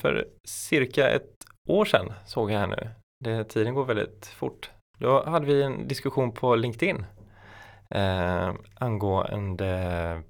[0.01, 2.91] För cirka ett år sedan såg jag här nu,
[3.25, 7.05] det, tiden går väldigt fort, då hade vi en diskussion på LinkedIn
[7.91, 10.23] eh, angående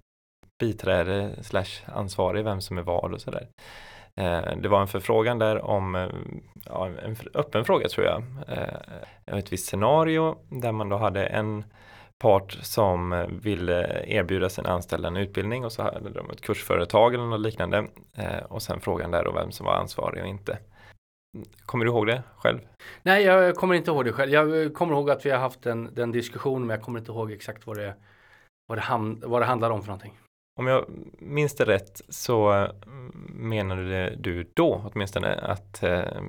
[0.59, 3.49] biträde slash ansvarig, vem som är vad och sådär.
[4.19, 6.09] Eh, det var en förfrågan där om, eh,
[6.65, 11.65] ja, en öppen fråga tror jag, eh, ett visst scenario där man då hade en
[12.19, 17.25] part som ville erbjuda sin anställda en utbildning och så hade de ett kursföretag eller
[17.25, 17.87] något liknande
[18.49, 20.59] och sen frågan där då vem som var ansvarig och inte.
[21.67, 22.59] Kommer du ihåg det själv?
[23.03, 24.33] Nej, jag kommer inte ihåg det själv.
[24.33, 27.33] Jag kommer ihåg att vi har haft den, den diskussionen, men jag kommer inte ihåg
[27.33, 27.95] exakt vad det,
[28.69, 30.19] vad det, ham, vad det handlar om för någonting.
[30.59, 30.85] Om jag
[31.19, 32.69] minns det rätt så
[33.29, 36.23] menade du då åtminstone att eh,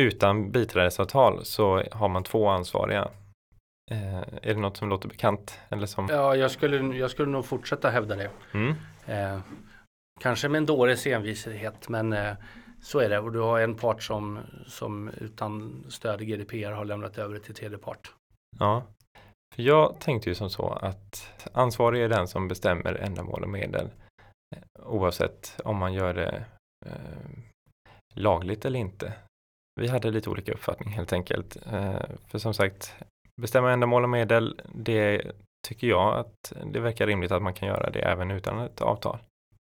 [0.00, 3.08] utan biträdesavtal så har man två ansvariga.
[3.90, 5.58] Eh, är det något som låter bekant?
[5.68, 6.08] Eller som...
[6.10, 8.30] Ja, jag skulle, jag skulle nog fortsätta hävda det.
[8.52, 8.74] Mm.
[9.06, 9.40] Eh,
[10.20, 12.34] kanske med en dåres envishet, men eh,
[12.82, 13.18] så är det.
[13.18, 17.40] Och du har en part som, som utan stöd i GDPR har lämnat över det
[17.40, 18.14] till tredje part.
[18.58, 18.82] Ja,
[19.54, 23.90] för jag tänkte ju som så att ansvarig är den som bestämmer ändamål och medel
[24.56, 26.44] eh, oavsett om man gör det
[26.86, 27.28] eh,
[28.14, 29.12] lagligt eller inte.
[29.80, 31.56] Vi hade lite olika uppfattning helt enkelt.
[31.72, 32.94] Eh, för som sagt,
[33.40, 35.32] bestämma ändamål och medel, det
[35.66, 39.18] tycker jag att det verkar rimligt att man kan göra det även utan ett avtal.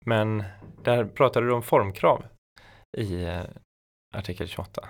[0.05, 0.43] Men
[0.83, 2.25] där pratade du om formkrav
[2.97, 3.43] i eh,
[4.15, 4.89] artikel 28.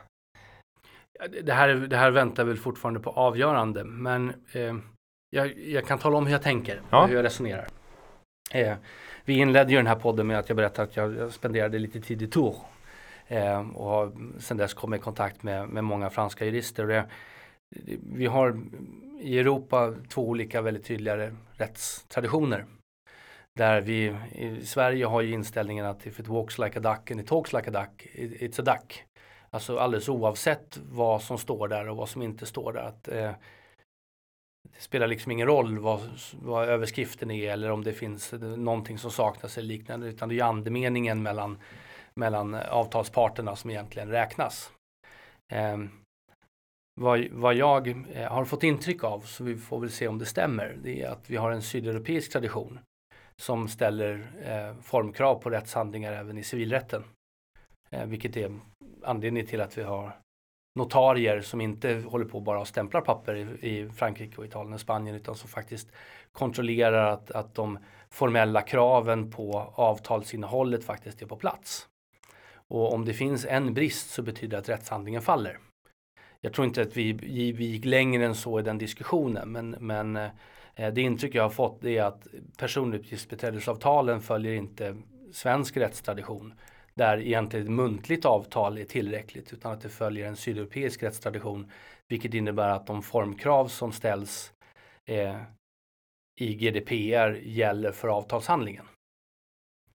[1.28, 4.76] Det här, det här väntar väl fortfarande på avgörande, men eh,
[5.30, 7.01] jag, jag, kan tala om hur jag tänker ja.
[7.01, 7.67] och hur jag resonerar.
[8.51, 8.76] Eh,
[9.26, 12.01] vi inledde ju den här podden med att jag berättade att jag, jag spenderade lite
[12.01, 12.55] tid i Tours
[13.28, 16.88] eh, och har sedan dess kommit i kontakt med, med många franska jurister.
[16.88, 17.05] Det,
[18.13, 18.61] vi har
[19.19, 22.65] i Europa två olika väldigt tydliga rättstraditioner.
[23.55, 27.19] Där vi i Sverige har ju inställningen att if it walks like a duck and
[27.19, 29.05] it talks like a duck, it's a duck.
[29.56, 32.82] Alltså alldeles oavsett vad som står där och vad som inte står där.
[32.82, 33.32] Att, eh,
[34.74, 35.99] det spelar liksom ingen roll vad,
[36.34, 40.08] vad överskriften är eller om det finns eh, någonting som saknas eller liknande.
[40.08, 41.58] Utan det är andemeningen mellan,
[42.14, 44.72] mellan eh, avtalsparterna som egentligen räknas.
[45.54, 45.78] Eh,
[47.02, 50.26] vad, vad, jag eh, har fått intryck av, så vi får väl se om det
[50.26, 52.80] stämmer, det är att vi har en sydeuropeisk tradition
[53.41, 57.04] som ställer eh, formkrav på rättshandlingar även i civilrätten.
[57.89, 58.60] Eh, vilket är
[59.04, 60.22] anledning till att vi har
[60.76, 64.80] notarier som inte håller på bara och stämplar papper i, i Frankrike och Italien och
[64.80, 65.91] Spanien utan som faktiskt
[66.32, 67.80] kontrollerar att, att de
[68.10, 71.88] formella kraven på avtalsinnehållet faktiskt är på plats.
[72.54, 75.60] Och om det finns en brist så betyder det att rättshandlingen faller.
[76.41, 77.14] jag tror inte att vi,
[77.52, 80.16] vi gick längre än så i den diskussionen men, men
[80.76, 82.28] eh, det intryck jag har fått är att
[82.58, 84.97] personuppgiftsbeträdesavtalen följer inte
[85.32, 86.54] svensk rättstradition
[86.93, 91.71] där egentligen ett muntligt avtal är tillräckligt utan att det följer en sydeuropeisk rättstradition
[92.07, 94.53] vilket innebär att de formkrav som ställs
[95.09, 95.41] eh,
[96.39, 98.85] i GDPR gäller för avtalshandlingen.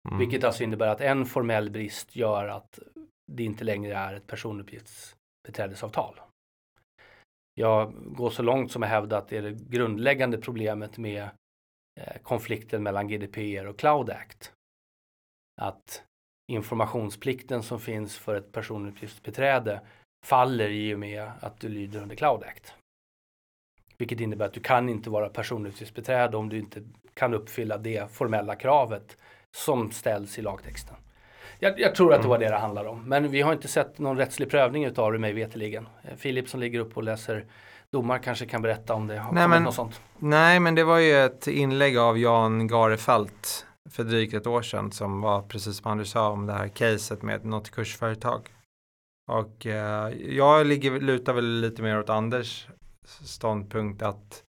[0.08, 0.18] Mm.
[0.18, 2.78] Vilket alltså innebär att en formell brist gör att
[3.32, 6.20] det inte längre är ett personuppgiftsbeträdesavtal.
[7.54, 11.22] Jag går så långt som att hävda att det är det grundläggande problemet med
[12.00, 14.52] eh, konflikten mellan GDPR och Cloud Act.
[15.60, 16.04] Att
[16.48, 19.80] informationsplikten som finns för ett personuppgiftsbeträde
[20.26, 22.74] faller i och med att du lyder under Cloud Act.
[23.98, 26.82] Vilket innebär att du kan inte vara personuppgiftsbeträde om du inte
[27.14, 29.16] kan uppfylla det formella kravet
[29.56, 30.96] som ställs i lagtexten.
[31.58, 33.08] Jag, jag tror att det var det det handlar om.
[33.08, 35.88] Men vi har inte sett någon rättslig prövning utav det mig veterligen.
[36.02, 37.44] Eh, Filip som ligger upp och läser
[37.92, 40.00] domar kanske kan berätta om det har nej, men, något sånt.
[40.18, 44.92] Nej, men det var ju ett inlägg av Jan Garefelt för drygt ett år sedan
[44.92, 48.48] som var precis som Anders sa om det här caset med något kursföretag.
[49.32, 52.68] Och eh, jag ligger, lutar väl lite mer åt Anders
[53.06, 54.44] ståndpunkt att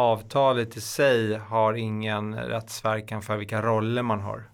[0.00, 4.50] avtalet i sig har ingen rättsverkan för vilka roller man har.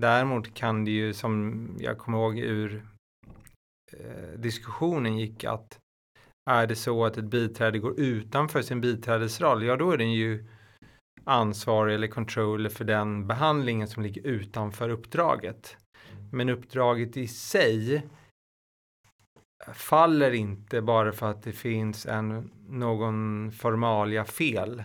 [0.00, 2.86] Däremot kan det ju som jag kommer ihåg ur
[3.92, 5.78] eh, diskussionen gick att
[6.50, 10.48] är det så att ett biträde går utanför sin biträdesroll, ja då är den ju
[11.24, 15.76] ansvarig eller controller för den behandlingen som ligger utanför uppdraget.
[16.32, 18.02] Men uppdraget i sig
[19.72, 24.82] faller inte bara för att det finns en, någon formalia fel.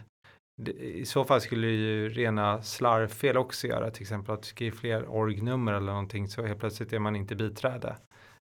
[0.80, 5.74] I så fall skulle ju rena slarvfel också göra, till exempel att skriva fler orgnummer
[5.74, 7.96] eller någonting så helt plötsligt är man inte biträde.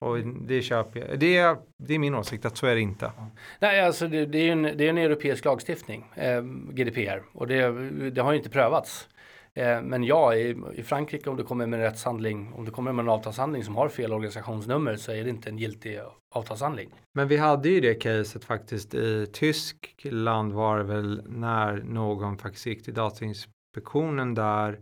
[0.04, 1.20] Och det köper jag.
[1.20, 3.12] Det är, det är min åsikt att så är det inte.
[3.60, 6.42] Nej, alltså det, det är en, det är en europeisk lagstiftning, eh,
[6.72, 7.72] GDPR, och det,
[8.10, 9.08] det har ju inte prövats.
[9.54, 12.92] Eh, men ja, i, i, Frankrike om du kommer med en rättshandling, om du kommer
[12.92, 16.00] med en avtalshandling som har fel organisationsnummer så är det inte en giltig
[16.32, 16.90] avtalshandling.
[17.14, 22.66] Men vi hade ju det caset faktiskt i Tyskland var det väl när någon faktiskt
[22.66, 24.80] gick till Datainspektionen där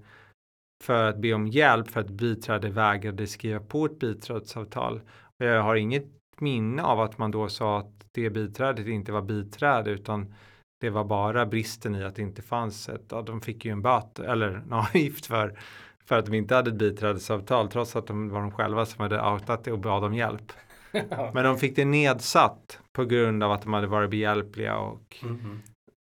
[0.82, 5.02] för att be om hjälp för att biträde vägrade skriva på ett biträdesavtal.
[5.40, 6.06] Och jag har inget
[6.40, 10.34] minne av att man då sa att det biträdet inte var biträde utan
[10.82, 13.82] det var bara bristen i att det inte fanns ett, ja, de fick ju en
[13.82, 15.60] böt eller en avgift för,
[16.06, 19.22] för att de inte hade ett biträdesavtal trots att de var de själva som hade
[19.22, 20.52] outat det och bad om hjälp.
[21.34, 25.38] Men de fick det nedsatt på grund av att de hade varit behjälpliga och mm
[25.38, 25.60] -hmm.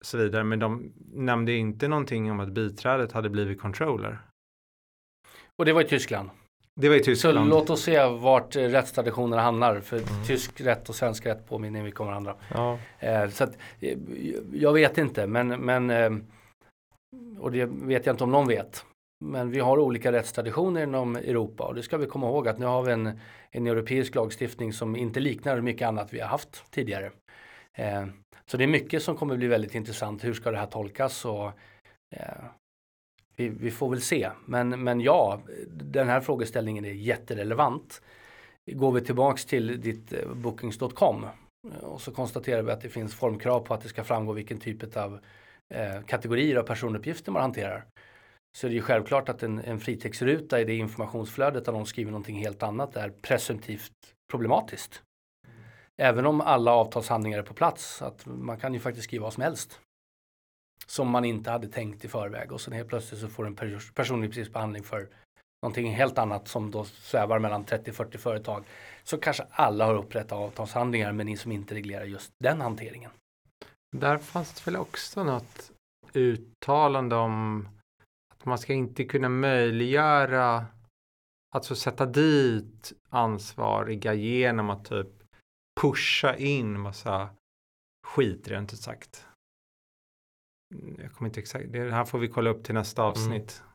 [0.01, 0.43] så vidare.
[0.43, 4.19] Men de nämnde inte någonting om att biträdet hade blivit controller.
[5.59, 6.29] Och det var i Tyskland?
[6.75, 7.37] Det var i Tyskland.
[7.37, 9.79] Så låt oss se vart eh, rättstraditionerna hamnar.
[9.79, 10.25] För mm.
[10.27, 12.35] tysk rätt och svensk rätt påminner mycket om varandra.
[12.53, 12.79] Ja.
[12.99, 13.97] Eh, så att, eh,
[14.53, 15.91] jag vet inte, men, men
[17.39, 18.85] och det vet jag inte om någon vet.
[19.25, 22.65] Men vi har olika rättstraditioner inom Europa och det ska vi komma ihåg att nu
[22.65, 23.19] har vi en,
[23.51, 27.11] en europeisk lagstiftning som inte liknar mycket annat vi har haft tidigare.
[28.45, 30.23] Så det är mycket som kommer bli väldigt intressant.
[30.23, 31.25] Hur ska det här tolkas?
[31.25, 31.51] Och,
[33.39, 34.29] vi, vi, får väl se.
[34.45, 38.01] Men, men ja, den här frågeställningen är jätterelevant.
[38.71, 43.15] Går vi tillbaks till ditt eh, bookings.com eh, och så konstaterar vi att det finns
[43.15, 45.19] formkrav på att det ska framgå vilken typ av
[45.73, 47.85] eh, kategorier av personuppgifter man hanterar.
[48.57, 52.37] Så det är självklart att en, en fritextruta i det informationsflödet där någon skriver någonting
[52.37, 53.93] helt annat är presumtivt
[54.31, 55.03] problematiskt.
[56.01, 59.43] Även om alla avtalshandlingar är på plats, att man kan ju faktiskt skriva vad som
[59.43, 59.79] helst
[60.85, 63.55] som man inte hade tänkt i förväg och sen helt plötsligt så får en
[63.95, 65.07] personlig behandling för
[65.61, 68.63] någonting helt annat som då svävar mellan 30-40 företag.
[69.03, 73.11] Så kanske alla har upprättat avtalshandlingar men ni som inte reglerar just den hanteringen.
[73.97, 75.71] Där fanns det väl också något
[76.13, 77.67] uttalande om
[78.33, 80.65] att man ska inte kunna möjliggöra
[81.55, 85.07] alltså sätta dit ansvariga genom att typ
[85.81, 87.29] pusha in massa
[88.07, 89.25] skit rent ut sagt
[90.97, 93.11] jag kommer inte exakt, det här får vi kolla upp till nästa mm.
[93.11, 93.61] avsnitt.
[93.61, 93.69] Mm.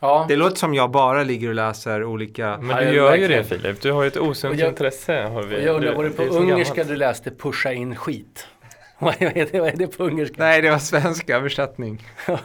[0.00, 0.24] Ja.
[0.28, 2.58] Det låter som jag bara ligger och läser olika.
[2.62, 5.22] Men du gör ju det Filip, du har ju ett osunt intresse.
[5.22, 5.64] Har vi.
[5.64, 8.46] Jag undrar, var det på det ungerska du läste pusha in skit?
[8.98, 10.34] vad, är det, vad är det på ungerska?
[10.38, 12.02] Nej, det var svensk översättning.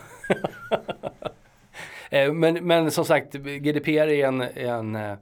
[2.10, 5.18] Eh, men, men som sagt, GDPR är en, en, eh,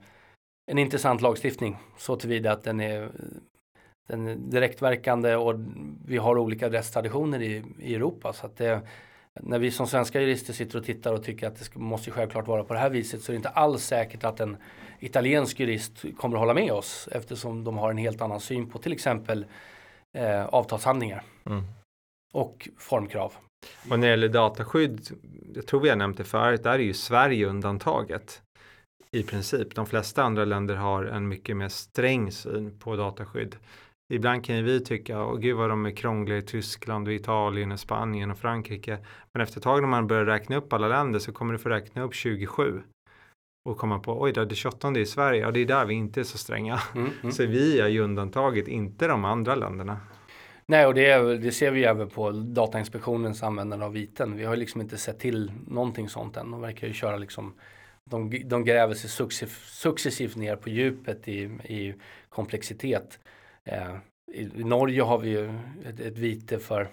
[0.70, 3.08] en intressant lagstiftning så tillvida att den är
[4.08, 5.54] den direktverkande och
[6.06, 8.32] vi har olika rättstraditioner i, i Europa.
[8.32, 8.80] Så att det,
[9.40, 12.64] när vi som svenska jurister sitter och tittar och tycker att det måste självklart vara
[12.64, 14.56] på det här viset så är det inte alls säkert att en
[15.00, 18.78] italiensk jurist kommer att hålla med oss eftersom de har en helt annan syn på
[18.78, 19.46] till exempel
[20.18, 21.64] eh, avtalshandlingar Mm.
[22.32, 23.32] och formkrav.
[23.90, 25.00] Och när det gäller dataskydd,
[25.54, 28.42] jag tror vi har nämnt det förut, där är ju Sverige undantaget
[29.10, 29.74] i princip.
[29.74, 33.56] De flesta andra länder har en mycket mer sträng syn på dataskydd.
[34.12, 37.72] Ibland kan ju vi tycka, åh gud vad de är krångliga i Tyskland och Italien
[37.72, 38.98] och Spanien och Frankrike.
[39.34, 41.68] Men efter ett tag när man börjar räkna upp alla länder så kommer du få
[41.68, 42.82] räkna upp 27
[43.68, 45.94] och komma på, oj då, det 28 är i Sverige, ja det är där vi
[45.94, 46.80] inte är så stränga.
[46.94, 47.32] Mm, mm.
[47.32, 50.00] Så vi är ju undantaget, inte de andra länderna.
[50.66, 54.36] Nej, och det, är- det ser vi även på Datainspektionens användande av viten.
[54.36, 56.50] Vi har liksom inte sett till någonting sånt än.
[56.50, 57.54] De verkar ju köra liksom,
[58.10, 61.94] de, de gräver sig successivt, successivt ner på djupet i, i
[62.28, 63.18] komplexitet.
[63.70, 63.96] Eh,
[64.32, 66.88] i, Norge har vi ju ett, ett vite för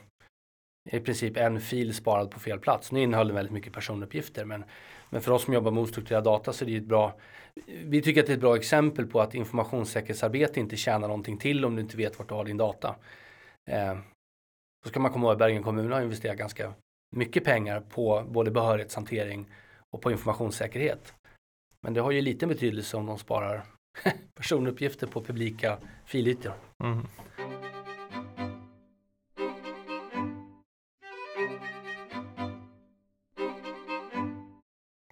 [0.92, 2.92] i princip en fil sparad på fel plats.
[2.92, 4.64] Nu innehöll den väldigt mycket personuppgifter men,
[5.10, 7.20] men för oss som jobbar med ostrukturerad data så är det ju ett bra
[7.66, 11.66] vi tycker att det är ett bra exempel på att informationssäkerhetsarbete inte tjänar någonting till
[11.66, 12.96] om du inte vet vart du har din data.
[13.70, 13.98] Eh,
[14.84, 16.74] då ska man komma ihåg att Bergen kommun har investerat ganska
[17.16, 19.50] mycket pengar på både behörighetshantering
[19.90, 21.14] och på informationssäkerhet.
[21.82, 23.66] Men det har ju liten betydelse om de sparar
[24.36, 26.54] personuppgifter på publika filytor.
[26.84, 27.08] Mm.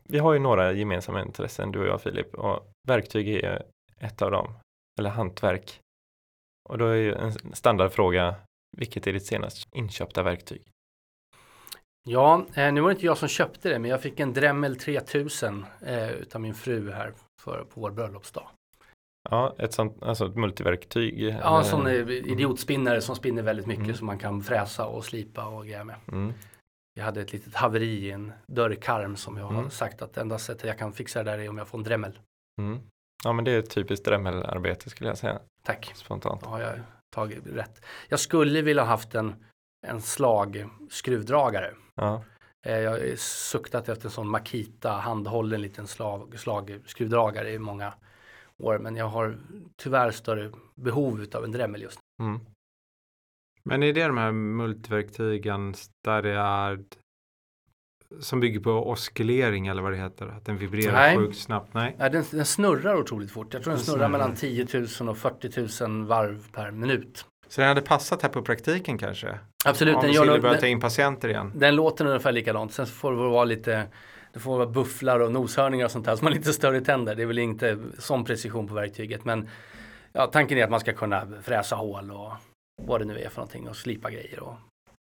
[0.09, 3.65] Vi har ju några gemensamma intressen, du och jag Filip, och verktyg är
[3.99, 4.53] ett av dem,
[4.99, 5.79] eller hantverk.
[6.69, 8.35] Och då är ju en standardfråga,
[8.77, 10.61] vilket är ditt senast inköpta verktyg?
[12.09, 14.75] Ja, eh, nu var det inte jag som köpte det, men jag fick en Dremel
[14.75, 18.49] 3000 eh, utav min fru här för, på vår bröllopsdag.
[19.29, 21.19] Ja, ett sånt, alltså ett multiverktyg.
[21.21, 23.95] Ja, en sån eh, idiotspinnare som spinner väldigt mycket Mm.
[23.95, 25.95] som man kan fräsa och slipa och greja med.
[26.11, 26.33] Mm.
[26.93, 29.69] Jag hade ett litet haveri i en dörrkarm som jag har Mm.
[29.69, 32.19] sagt att enda sättet jag kan fixa det där är om jag får en Dremel.
[32.61, 32.79] Mm.
[33.23, 36.41] Ja, men det är ett typiskt Dremel-arbete skulle jag säga, Tack, spontant.
[36.43, 36.79] då har jag
[37.15, 37.81] tagit rätt.
[38.09, 39.35] Jag skulle vilja haft en,
[39.87, 41.73] en slagskruvdragare.
[41.95, 42.23] Ja.
[42.65, 47.93] Eh, Jag har suktat efter en sån Makita handhållen liten slag, slagskruvdragare i många
[48.63, 48.79] år.
[48.79, 49.37] Men jag har
[49.75, 52.25] tyvärr större behov av en Dremel just nu.
[52.25, 52.39] Mm.
[53.63, 55.73] Men är det de här multiverktygen
[56.05, 56.79] där det är
[58.19, 60.27] som bygger på oscillering eller vad det heter?
[60.27, 61.17] Att den vibrerar Nej.
[61.17, 61.73] sjukt snabbt?
[61.73, 61.95] Nej.
[61.99, 63.53] Nej, den, den snurrar otroligt fort.
[63.53, 64.09] Jag tror den Den snurrar snurrar.
[64.09, 64.67] mellan 10
[64.99, 67.25] 000 och 40 000 varv per minut.
[67.47, 69.39] Så den hade passat här på praktiken kanske?
[69.65, 71.51] Absolut, Om den, vi skulle börja ta in patienter igen.
[71.55, 72.73] den låter ungefär likadant.
[72.73, 73.87] Sen får det vara lite
[74.37, 76.15] det får vara bufflar och noshörningar och sånt där.
[76.15, 77.15] Så man har lite större tänder.
[77.15, 79.25] Det är väl inte sån precision på verktyget.
[79.25, 79.49] Men
[80.11, 82.33] ja, tanken är att man ska kunna fräsa hål och
[82.81, 84.55] vad det nu är för någonting och slipa grejer och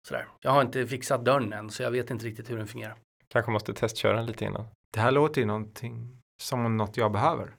[0.08, 0.28] sådär.
[0.40, 2.96] Jag har inte fixat dörren än så jag vet inte riktigt hur den fungerar.
[3.28, 4.66] Kanske måste testköra lite innan.
[4.94, 7.54] Det här låter ju någonting som något jag behöver.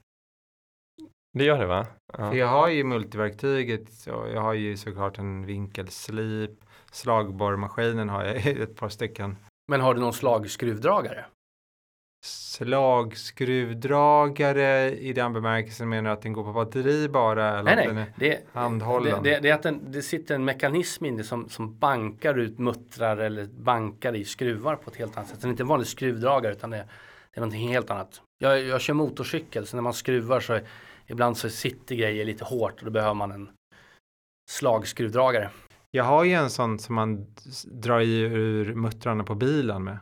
[1.38, 1.86] Det gör det va?
[2.18, 2.30] Ja.
[2.30, 6.64] För jag har ju multiverktyget och jag har ju såklart en vinkelslip.
[6.92, 9.36] Slagborrmaskinen har jag ett par stycken.
[9.68, 11.24] Men har du någon slagskruvdragare?
[12.24, 17.84] Slagskruvdragare i den bemärkelsen menar du att den går på batteri bara eller Nej, att
[17.86, 18.04] den nej.
[18.14, 19.22] är Det, handhållen?
[19.22, 22.58] det, det, det är att den, det sitter en mekanism inne som, som bankar ut
[22.58, 25.40] muttrar eller bankar i skruvar på ett helt annat sätt.
[25.40, 26.84] Det är inte en vanlig skruvdragare utan det, det
[27.32, 28.22] är någonting helt annat.
[28.38, 30.60] Jag, jag kör motorcykel så när man skruvar så
[31.06, 33.50] ibland så sitter grejer lite hårt och då behöver man en
[34.50, 35.50] slagskruvdragare.
[35.90, 37.26] Jag har ju en sån som man
[37.64, 39.98] drar i ur muttrarna på bilen med.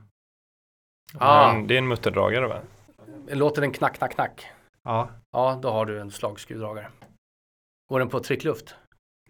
[1.14, 1.52] Ah.
[1.52, 2.60] Men det är en mutterdragare va?
[3.28, 4.46] Låter den knack, knack, knack?
[4.84, 6.88] Ja, Ja, då har du en slagskruvdragare.
[7.88, 8.74] Går den på tryckluft?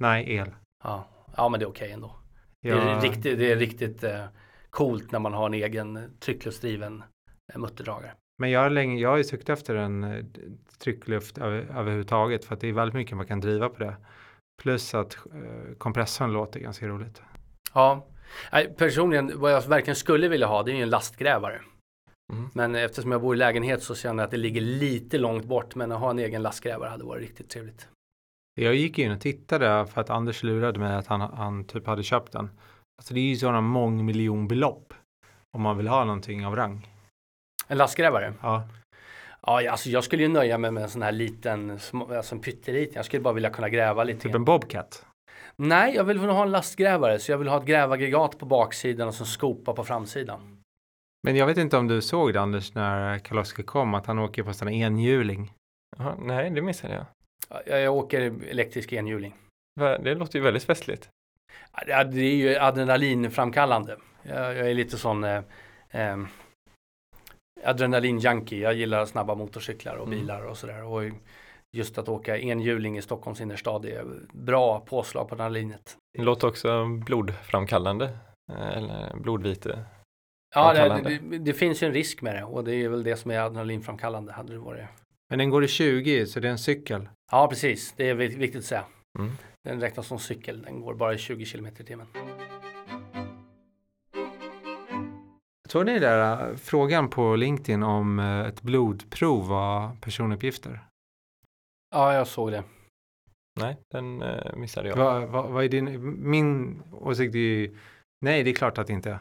[0.00, 0.54] nej el.
[0.84, 2.16] Ja, ja men det är okej ändå.
[2.62, 4.24] Det är riktigt, det är riktigt eh,
[4.70, 7.02] coolt när man har en egen tryckluftsdriven
[7.52, 8.12] eh, mutterdragare.
[8.38, 10.24] men jag har, länge, jag har ju sökt efter en eh,
[10.78, 13.96] tryckluft över, överhuvudtaget för att det är väldigt mycket man kan driva på det.
[14.62, 17.22] Plus att eh, kompressorn låter ganska roligt.
[17.74, 18.06] Ja,
[18.52, 21.60] Nej, personligen vad jag verkligen skulle vilja ha det är ju en lastgrävare.
[22.32, 22.50] Mm.
[22.54, 25.74] Men eftersom jag bor i lägenhet så känner jag att det ligger lite långt bort.
[25.74, 27.88] Men att ha en egen lastgrävare hade varit riktigt trevligt.
[28.54, 32.02] Jag gick in och tittade för att Anders lurade mig att han, han typ hade
[32.02, 32.50] köpt den.
[32.98, 34.94] Alltså det är ju sådana mångmiljonbelopp
[35.56, 36.88] om man vill ha någonting av rang.
[37.68, 38.34] En lastgrävare?
[38.42, 38.68] Ja,
[39.46, 42.92] Ja, alltså jag skulle ju nöja mig med en sån här liten, alltså en pytteliten.
[42.94, 44.20] Jag skulle bara vilja kunna gräva lite.
[44.20, 45.06] typ en Bobcat.
[45.62, 47.18] Nej, jag vill ha en lastgrävare.
[47.18, 50.62] Så jag vill ha ett grävaggregat på baksidan och så skopa på framsidan.
[51.22, 54.42] Men jag vet inte om du såg det Anders när Karl-Oskar kom att han åker
[54.42, 55.52] på här enhjuling.
[55.96, 57.06] Jaha, nej, det missade jag.
[57.66, 59.34] Jag, jag åker elektrisk enhjuling.
[60.00, 61.08] Det låter ju väldigt festligt.
[61.86, 63.96] Ja, Det är ju adrenalinframkallande.
[64.22, 65.42] Jag, jag är lite sån eh,
[65.90, 66.16] eh,
[67.64, 68.62] adrenalin-junkie.
[68.62, 70.18] Jag gillar snabba motorcyklar och Mm.
[70.20, 70.84] bilar och sådär.
[70.84, 71.02] Och
[71.76, 75.96] just att åka enhjuling i Stockholms innerstad är bra påslag på adrenalinet.
[76.18, 78.04] Det låter också blodframkallande.
[78.52, 79.84] eh, Eller blodvite.
[80.54, 83.16] Ja, det, det, det finns ju en risk med det och det är väl det
[83.16, 84.32] som är adrenalinframkallande.
[84.32, 84.84] Hade det varit.
[85.30, 87.08] Men den går i 20 så det är en cykel.
[87.32, 87.94] Ja, precis.
[87.96, 88.84] Det är vik- viktigt att säga.
[89.18, 89.32] Mm.
[89.64, 90.62] Den räknas som cykel.
[90.62, 92.06] Den går bara i 20 km i timmen.
[95.68, 100.80] Såg ni den där äh, frågan på LinkedIn om äh, ett blodprov var personuppgifter?
[101.90, 102.64] Ja, jag såg det.
[103.60, 104.96] Nej, den eh, missade jag.
[104.96, 107.76] Vad vad- vad är din, min åsikt är ju,
[108.24, 109.18] nej det är klart att det inte är.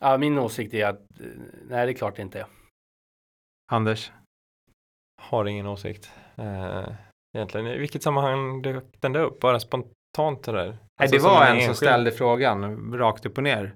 [0.00, 1.26] Ja, min åsikt är att eh,
[1.68, 2.46] nej, det är klart det inte är.
[3.72, 4.12] Anders?
[5.22, 6.10] Har ingen åsikt.
[6.36, 6.88] Eh,
[7.36, 9.40] egentligen, i vilket sammanhang dök den där upp?
[9.40, 10.66] Bara spontant det där?
[10.68, 13.74] Nej, Alltså det var en som ställde frågan rakt upp och ner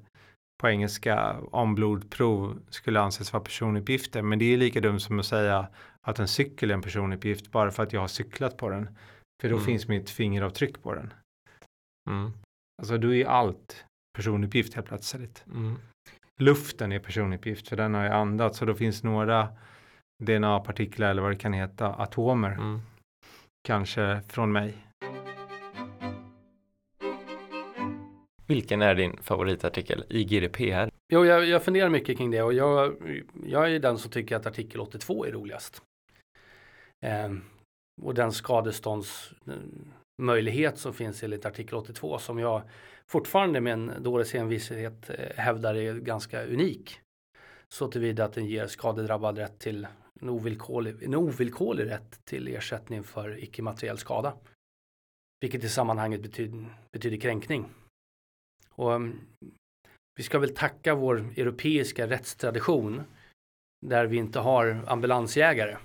[0.62, 4.22] på engelska om blodprov skulle anses vara personuppgifter.
[4.22, 5.68] Men det är lika dumt som att säga
[6.06, 8.88] att en cykel är en personuppgift bara för att jag har cyklat på den.
[9.42, 9.66] För då Mm.
[9.66, 11.12] finns mitt fingeravtryck på den.
[12.10, 12.32] Mm.
[12.82, 13.84] Alltså då är allt
[14.16, 15.44] personuppgift helt plötsligt.
[15.46, 15.76] Mm.
[16.40, 19.48] Luften är personuppgift för den har jag andats så då finns några
[20.24, 22.80] DNA-partiklar eller vad det kan heta, atomer Mm.
[23.68, 24.74] kanske från mig.
[28.46, 30.90] Vilken är din favoritartikel i GDPR?
[31.12, 32.96] Jo, jag, jag funderar mycket kring det och jag,
[33.46, 35.82] jag är den som tycker att artikel 82 är roligast.
[37.00, 37.30] Eh,
[38.02, 42.62] och den skadeståndsmöjlighet som finns enligt artikel 82 som jag
[43.06, 47.00] fortfarande med en dåres envishet eh, hävdar är ganska unik.
[47.68, 49.86] Så tillvida att den ger skadedrabbad rätt till
[50.20, 54.34] en ovillkorlig, en ovillkorlig rätt till ersättning för icke-materiell skada.
[55.40, 57.68] Vilket i sammanhanget betyder, betyder kränkning.
[58.70, 59.20] Och ehm,
[60.16, 63.02] vi ska väl tacka vår europeiska rättstradition
[63.86, 65.76] där vi inte har ambulansjägare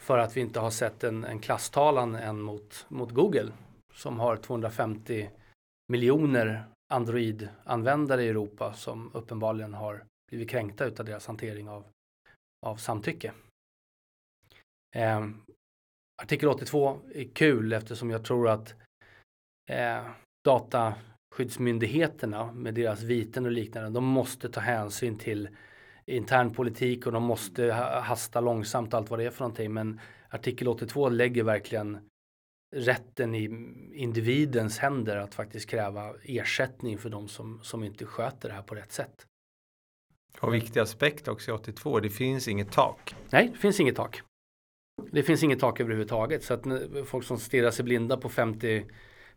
[0.00, 3.52] för att vi inte har sett en, en klasstalan än mot, mot Google
[3.94, 5.30] som har 250
[5.88, 11.84] miljoner Android-användare i Europa som uppenbarligen har blivit kränkta utav deras hantering av,
[12.66, 13.32] av samtycke.
[14.96, 15.28] Eh,
[16.22, 18.74] artikel 82 är kul eftersom jag tror att
[19.70, 20.06] eh,
[20.44, 25.48] dataskyddsmyndigheterna med deras viten och liknande, de måste ta hänsyn till
[26.16, 29.72] intern politik och de måste ha- hasta långsamt allt vad det är för någonting.
[29.72, 31.98] Men artikel 82 lägger verkligen
[32.76, 33.44] rätten i
[33.94, 38.74] individens händer att faktiskt kräva ersättning för de som, som inte sköter det här på
[38.74, 39.26] rätt sätt.
[40.40, 43.14] Och viktig aspekt också i 82, det finns inget tak.
[43.30, 44.22] Nej, det finns inget tak.
[45.12, 46.44] Det finns inget tak överhuvudtaget.
[46.44, 46.64] Så att
[47.06, 48.84] folk som stirrar sig blinda på 50,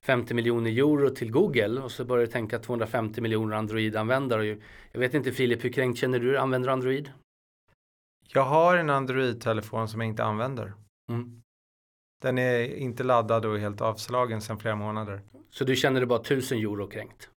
[0.03, 4.57] 50 miljoner euro till Google och så börjar tänka 250 miljoner Android-användare.
[4.91, 7.11] Jag vet inte Filip, hur kränkt känner du använder Android?
[8.27, 10.73] Jag har en Android-telefon som jag inte använder.
[11.09, 11.41] Mm.
[12.21, 15.21] Den är inte laddad och helt avslagen sedan flera månader.
[15.49, 17.29] Så du känner dig bara 1000 euro kränkt?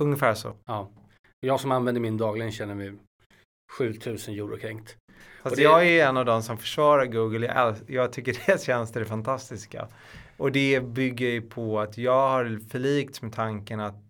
[0.00, 0.56] Ungefär så.
[0.64, 0.90] Ja.
[1.40, 2.94] Jag som använder min dagligen känner mig
[3.78, 4.96] 7000 euro kränkt.
[5.42, 7.46] Fast det- jag är en av de som försvarar Google.
[7.46, 9.88] Jag, jag tycker deras tjänster är fantastiska.
[10.40, 14.02] Och det bygger ju på att jag har förlikt med tanken att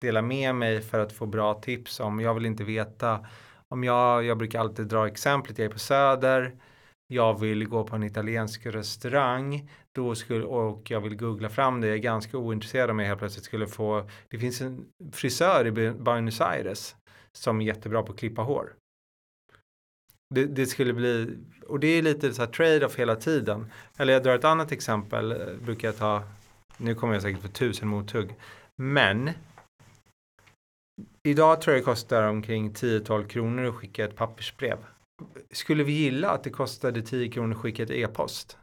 [0.00, 2.20] dela med mig för att få bra tips om.
[2.20, 3.26] Jag vill inte veta
[3.68, 6.56] om jag, jag brukar alltid dra exemplet, jag är på Söder.
[7.06, 11.86] Jag vill gå på en italiensk restaurang då skulle, och jag vill googla fram det.
[11.86, 14.08] Jag är ganska ointresserad om jag helt plötsligt skulle få.
[14.28, 16.96] Det finns en frisör i Buenos Aires
[17.32, 18.72] som är jättebra på att klippa hår.
[20.34, 23.72] Det, det skulle bli, och det är lite så här trade-off hela tiden.
[23.96, 26.22] Eller jag drar ett annat exempel, eh, brukar jag ta,
[26.76, 28.34] nu kommer jag säkert få tusen mothugg.
[28.76, 29.30] Men
[31.22, 34.78] idag tror jag det kostar omkring 10-12 kronor att skicka ett pappersbrev.
[35.50, 38.58] Skulle vi gilla att det kostade 10 kronor att skicka ett e-post?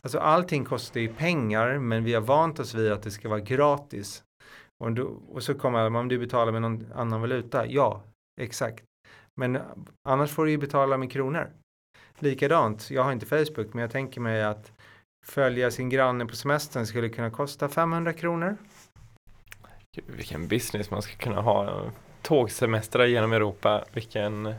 [0.00, 3.40] Alltså allting kostar ju pengar men vi har vant oss vid att det ska vara
[3.40, 4.22] gratis.
[4.84, 8.02] Och, då, och så kommer man, om du betalar med någon annan valuta, ja,
[8.40, 8.84] exakt.
[9.40, 9.58] Men
[10.08, 11.50] annars får du ju betala med kronor.
[12.18, 14.72] Likadant, jag har inte Facebook men jag tänker mig att
[15.26, 18.56] följa sin granne på semestern skulle kunna kosta 500 kronor.
[19.96, 21.82] Gud, vilken business man ska kunna ha.
[22.22, 23.84] Tågsemestrar genom Europa.
[23.92, 24.54] Vilken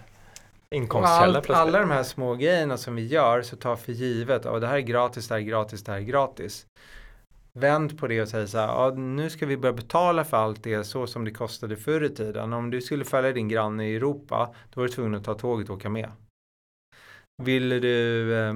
[0.69, 4.45] Och inkomstkälla allt, alla de här små grejerna som vi gör så tar för givet,
[4.45, 6.65] och det här är gratis, det här är gratis, det här är gratis
[7.55, 10.63] vänt på det och säger så här, ja, nu ska vi börja betala för allt
[10.63, 12.53] det så som det kostade förr i tiden.
[12.53, 15.69] Om du skulle följa din granne i Europa, då var du tvungen att ta tåget
[15.69, 16.11] och åka med.
[17.43, 18.53] Vill du eh,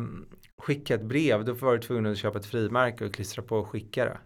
[0.57, 3.67] skicka ett brev, då var du tvungen att köpa ett frimärke och klistra på och
[3.67, 4.17] skicka det.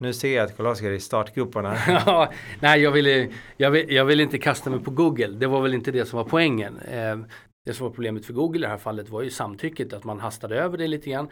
[0.00, 1.76] Nu ser jag att Carl Oskar är i startgroparna.
[1.86, 5.28] Ja, Nej, jag ville, jag, vill, jag vill inte kasta mig på Google.
[5.28, 6.78] Det var väl inte det som var poängen.
[6.78, 7.18] Eh,
[7.66, 10.20] det som var problemet för Google i det här fallet var ju samtycket, att man
[10.20, 11.28] hastade över det lite grann.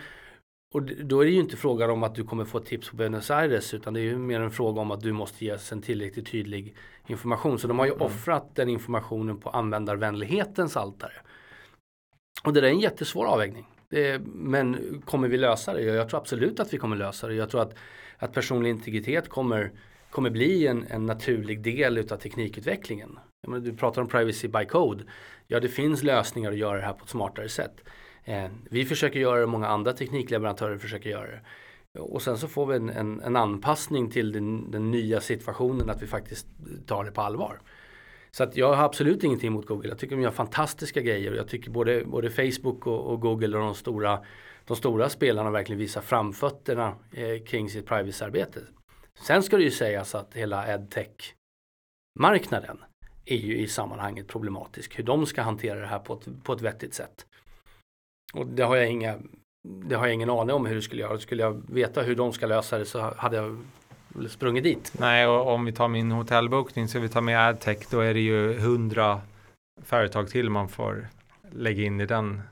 [0.75, 3.31] Och då är det ju inte frågan om att du kommer få tips på Buenos
[3.31, 6.31] Aires utan det är ju mer en fråga om att du måste ges en tillräckligt
[6.31, 7.59] tydlig information.
[7.59, 8.07] Så de har ju Mm.
[8.07, 11.13] offrat den informationen på användarvänlighetens altare.
[12.45, 13.67] Och det där är en jättesvår avvägning.
[13.89, 15.83] Det, men kommer vi lösa det?
[15.83, 17.35] Ja, Jag tror absolut att vi kommer lösa det.
[17.35, 17.75] Jag tror att,
[18.19, 19.73] att personlig integritet kommer,
[20.11, 23.19] kommer bli en, en naturlig del utav teknikutvecklingen.
[23.47, 25.05] Menar, du pratar om privacy by code.
[25.47, 27.81] Ja, det finns lösningar att göra det här på ett smartare sätt.
[28.31, 31.41] Eh, vi försöker göra det, många andra teknikleverantörer försöker göra det.
[32.01, 36.03] Och sen så får vi en, en, en anpassning till den, den nya situationen att
[36.03, 36.47] vi faktiskt
[36.87, 37.61] tar det på allvar.
[38.31, 39.89] Så att jag har absolut ingenting emot Google.
[39.89, 41.33] Jag tycker de gör fantastiska grejer.
[41.33, 44.25] Jag tycker både, både Facebook och, och Google och de stora,
[44.65, 48.61] de stora spelarna verkligen visar framfötterna eh, kring sitt privacy-arbete.
[49.27, 52.79] Sen ska det ju sägas att hela edtech-marknaden
[53.25, 54.99] är ju i sammanhanget problematisk.
[54.99, 57.27] Hur de ska hantera det här på ett, på ett vettigt sätt.
[58.33, 59.19] Och det har jag inga
[59.63, 61.19] det har jag ingen aning om hur det skulle göra.
[61.19, 63.59] Skulle jag veta hur de ska lösa det så hade jag
[64.29, 64.93] sprungit dit.
[64.99, 68.21] Nej, och om vi tar min hotellbokning så vi tar med AdTech då är det
[68.21, 69.21] ju hundra
[69.83, 71.09] företag till man får
[71.51, 72.43] lägga in i den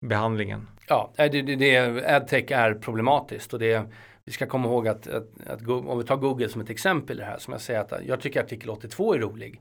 [0.00, 0.68] behandlingen.
[0.88, 3.82] Ja, det, det, det, AdTech är problematiskt och det,
[4.24, 7.20] vi ska komma ihåg att, att, att om vi tar Google som ett exempel i
[7.20, 9.60] det här som jag säger att jag tycker artikel 82 är rolig.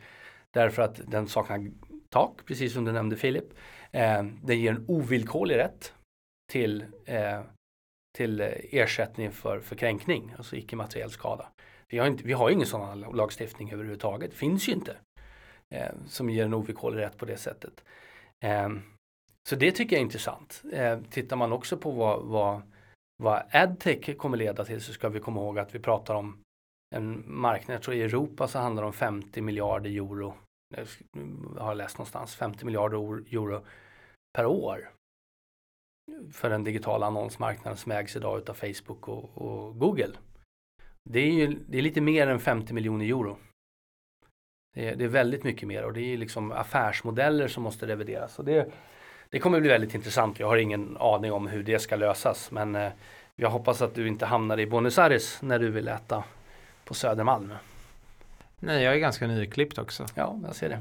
[0.53, 1.67] Därför att den saknar
[2.09, 3.53] tak, precis som du nämnde Filip.
[3.91, 5.93] Eh, den ger en ovillkorlig rätt
[6.51, 7.41] till, eh,
[8.17, 11.47] till ersättning för, för kränkning, alltså icke-materiell skada.
[11.89, 14.95] Vi har, inte, vi har ingen sådan lagstiftning överhuvudtaget, finns ju inte.
[15.69, 17.83] Eh, som ger en ovillkorlig rätt på det sättet.
[18.43, 18.69] Eh,
[19.49, 20.63] så det tycker jag är intressant.
[20.73, 22.61] Eh, tittar man också på vad, vad,
[23.23, 26.43] vad AdTech kommer leda till så ska vi komma ihåg att vi pratar om
[26.95, 30.33] en marknad, jag tror i Europa så handlar det om 50 miljarder euro.
[30.75, 30.87] Jag
[31.63, 33.65] har läst någonstans, 50 miljarder euro
[34.37, 34.91] per år.
[36.31, 40.13] För den digitala annonsmarknaden som ägs idag utav Facebook och, och Google.
[41.09, 43.37] Det är ju det är lite mer än 50 miljoner euro.
[44.75, 48.39] Det är, det är väldigt mycket mer och det är liksom affärsmodeller som måste revideras.
[48.39, 48.71] Och det,
[49.29, 50.39] det kommer bli väldigt intressant.
[50.39, 52.51] Jag har ingen aning om hur det ska lösas.
[52.51, 52.91] Men eh,
[53.35, 56.23] jag hoppas att du inte hamnar i Buenos Aires när du vill äta
[56.85, 57.53] på Södermalm.
[58.61, 60.05] Nej, jag är ganska nyklippt också.
[60.15, 60.79] Ja, jag ser det.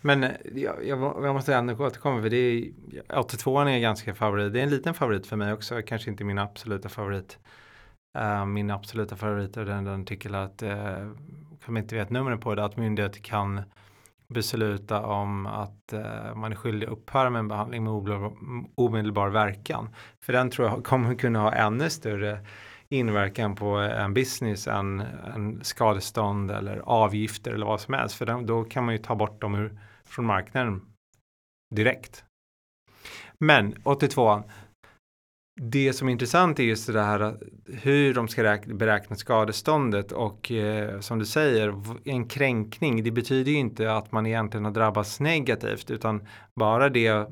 [0.00, 2.72] Men eh, jag, jag, jag måste ändå återkomma för det är
[3.18, 4.52] 82 är ganska favorit.
[4.52, 5.82] Det är en liten favorit för mig också.
[5.82, 7.38] Kanske inte min absoluta favorit.
[8.18, 11.12] Uh, min absoluta favorit är den, den artikel att, uh,
[11.64, 13.62] kommer inte vet numret på det, att myndigheter kan
[14.28, 17.92] besluta om att uh, man är skyldig att upphöra med en behandling med
[18.74, 19.88] omedelbar verkan.
[20.20, 22.38] För den tror jag kommer kunna ha ännu större
[22.94, 25.00] inverkan på en business än,
[25.34, 28.14] än skadestånd eller avgifter eller vad som helst.
[28.14, 30.82] För den, då kan man ju ta bort dem ur, från marknaden
[31.74, 32.24] direkt.
[33.38, 34.42] Men 82
[35.60, 37.36] det som är intressant är just det här
[37.66, 41.74] hur de ska beräkna skadeståndet och eh, som du säger
[42.04, 46.26] en kränkning det betyder ju inte att man egentligen har drabbats negativt utan
[46.60, 47.26] bara det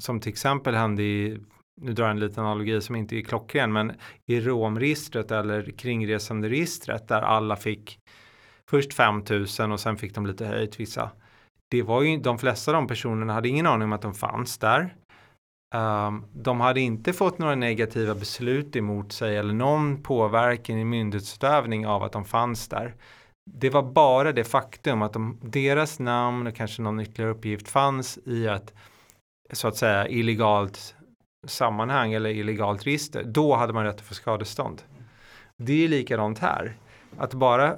[0.00, 1.40] som till exempel hände i
[1.80, 3.92] nu drar jag en liten analogi som inte är klockren men
[4.26, 7.98] i romregistret eller kringresanderegistret där alla fick
[8.70, 11.10] först 5000 och sen fick de lite höjt vissa
[11.70, 14.58] det var ju de flesta av de personerna hade ingen aning om att de fanns
[14.58, 14.94] där
[15.74, 21.86] Um, de hade inte fått några negativa beslut emot sig eller någon påverkan i myndighetsutövning
[21.86, 22.94] av att de fanns där.
[23.50, 28.18] Det var bara det faktum att de, deras namn och kanske någon ytterligare uppgift fanns
[28.18, 28.74] i ett
[29.52, 30.94] så att säga illegalt
[31.46, 33.24] sammanhang eller illegalt register.
[33.24, 34.82] Då hade man rätt att få skadestånd.
[35.56, 36.76] Det är likadant här.
[37.18, 37.76] Att bara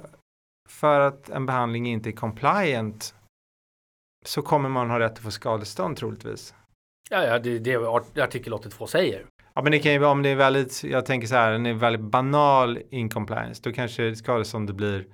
[0.69, 3.15] för att en behandling inte är compliant
[4.25, 6.53] så kommer man ha rätt att få skadestånd troligtvis.
[7.09, 7.59] Ja, ja det är
[8.13, 9.25] det artikel 82 säger.
[9.53, 11.65] Ja, men det kan ju vara om det är väldigt, jag tänker så här, en
[11.65, 15.05] är väldigt banal incompliance, då kanske skadeståndet blir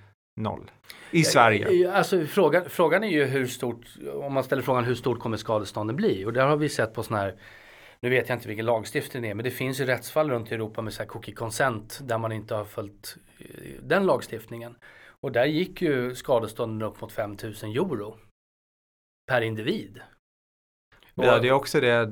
[0.42, 0.72] noll.
[1.12, 1.94] I Sverige.
[1.94, 5.96] Alltså frågan, frågan är ju hur stort, om man ställer frågan hur stort kommer skadestånden
[5.96, 6.26] bli?
[6.26, 7.36] Och där har vi sett på sådana här,
[8.04, 10.56] nu vet jag inte vilken lagstiftning det är, men det finns ju rättsfall runt i
[10.56, 13.18] Europa med så här cookie consent där man inte har följt
[13.82, 14.76] den lagstiftningen.
[15.22, 18.18] Och där gick ju skadestånden upp mot 5000 euro
[19.32, 20.02] per individ.
[21.16, 22.06] Vi hade ju också det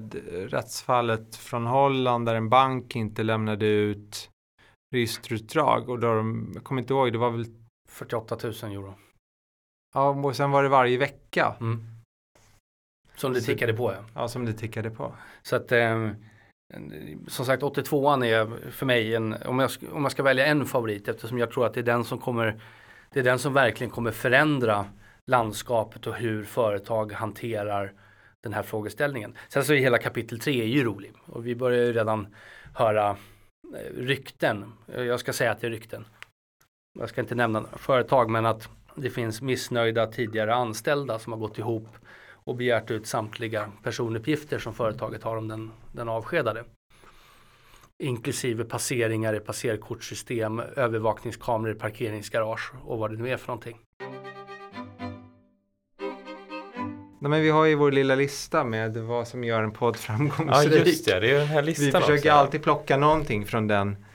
[0.47, 4.29] rättsfallet från Holland där en bank inte lämnade ut
[4.95, 7.45] registerutdrag och då de, jag kommer inte ihåg, det var väl
[7.89, 8.95] 48 000 euro.
[9.93, 11.55] Ja, och sen var det varje vecka.
[11.59, 11.90] Mm.
[13.21, 14.05] Som det tickade på ja.
[14.15, 15.13] Ja, som det tickade på.
[15.41, 16.09] Så att eh,
[17.27, 21.07] som sagt 82an är för mig en, om jag, om jag ska välja en favorit
[21.07, 22.61] eftersom jag tror att det är den som kommer,
[23.13, 24.85] det är den som verkligen kommer förändra
[25.31, 27.93] landskapet och hur företag hanterar
[28.43, 29.37] den här frågeställningen.
[29.49, 32.35] Sen så är hela kapitel 3 är ju rolig och vi börjar ju redan
[32.73, 34.73] höra eh, rykten.
[34.85, 36.05] Jag ska säga att det är rykten.
[36.99, 41.57] Jag ska inte nämna företag men att det finns missnöjda tidigare anställda som har gått
[41.57, 41.87] ihop
[42.43, 46.63] och begärt ut samtliga personuppgifter som företaget har om den, den avskedade.
[48.03, 53.77] Inklusive passeringar i passerkortssystem, övervakningskameror i parkeringsgarage och vad det nu är för någonting.
[57.21, 59.99] Nej, men vi har ju vår lilla lista med vad som gör en podd Ja
[59.99, 60.87] framgångsrik.
[60.87, 62.31] just det, det är den här listan vi försöker också.
[62.31, 64.05] alltid plocka någonting från den.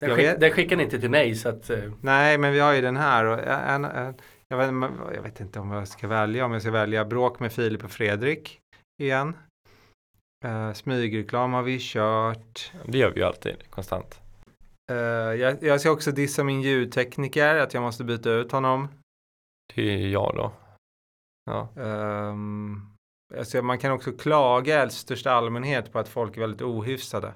[0.00, 2.72] Den, skick, den skickar ni inte till mig så att eh, Nej, men vi har
[2.72, 3.24] ju den här.
[3.24, 4.14] Och en, en,
[4.54, 6.44] jag, vet, jag vet inte om jag ska välja.
[6.44, 8.60] Om jag ska välja bråk med Filip och Fredrik
[9.02, 9.36] igen.
[10.44, 12.72] Uh, smygreklam har vi kört.
[12.84, 14.20] Det gör vi ju alltid, konstant.
[14.90, 18.88] Eh, jag, jag ska också dissa min ljudtekniker, att jag måste byta ut honom.
[19.74, 20.52] Det är jag då.
[21.50, 22.96] Ja, Um,
[23.38, 27.34] alltså man kan också klaga i största allmänhet på att folk är väldigt ohyfsade.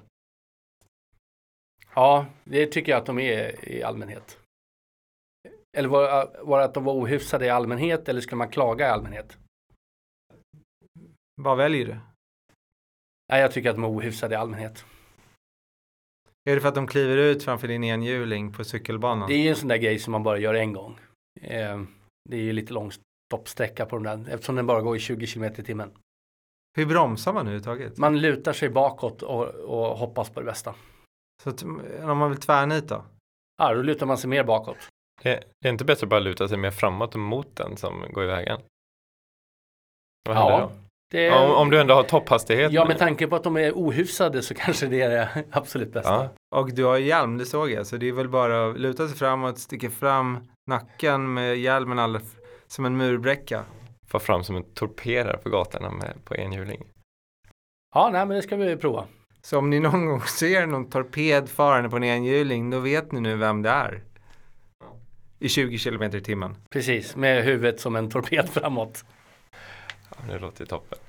[1.95, 4.38] ja, det tycker jag att de är i allmänhet.
[5.79, 8.89] Eller var, var det att de var ohyfsade i allmänhet eller skulle man klaga i
[8.89, 9.37] allmänhet?
[11.41, 11.97] Vad väljer du?
[13.29, 14.85] Nej, jag tycker att de är ohyfsade i allmänhet.
[16.49, 19.29] Är det för att de kliver ut framför din enhjuling på cykelbanan?
[19.29, 20.99] Det är ju en sån där grej som man bara gör en gång.
[21.41, 21.81] Eh,
[22.29, 22.91] det är ju lite lång
[23.31, 25.91] stoppsträcka på den där eftersom den bara går i 20 km i timmen.
[26.77, 27.97] Hur bromsar man överhuvudtaget?
[27.97, 30.75] Man lutar sig bakåt och, och hoppas på det bästa.
[31.43, 31.51] Så
[32.01, 33.05] om man vill tvärnit då?
[33.57, 34.88] Ja, då lutar man sig mer bakåt.
[35.23, 38.05] Det, det är inte bättre att bara luta sig mer framåt och mot den som
[38.13, 38.59] går i vägen?
[40.29, 40.71] Vad Ja, händer då?
[41.11, 42.71] det Om, om du ändå har topphastighet?
[42.71, 46.29] Ja, med tanke på att de är ohyfsade så kanske det är det absolut bästa.
[46.51, 47.87] Ja, Och du har hjälm, det såg jag.
[47.87, 52.19] Så det är väl bara att luta sig framåt, sticka fram nacken med hjälmen all,
[52.67, 53.63] som en murbräcka.
[54.07, 56.85] få fram som en torpedare på gatorna med, på enhjuling.
[57.95, 59.05] Ja, nej, men det ska vi prova.
[59.41, 63.21] Så om ni någon gång ser någon torped farande på en enhjuling, då vet ni
[63.21, 64.03] nu vem det är.
[65.39, 66.55] I 20 kilometer i timmen.
[66.69, 69.05] Precis, med huvudet som en torped framåt.
[70.09, 70.99] Ja, det låter toppen.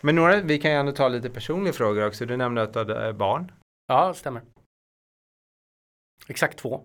[0.00, 2.26] Men några, vi kan ju ändå ta lite personliga frågor också.
[2.26, 3.52] Du nämnde att du hade eh, barn.
[3.86, 4.42] Ja, stämmer.
[6.28, 6.82] Exakt två.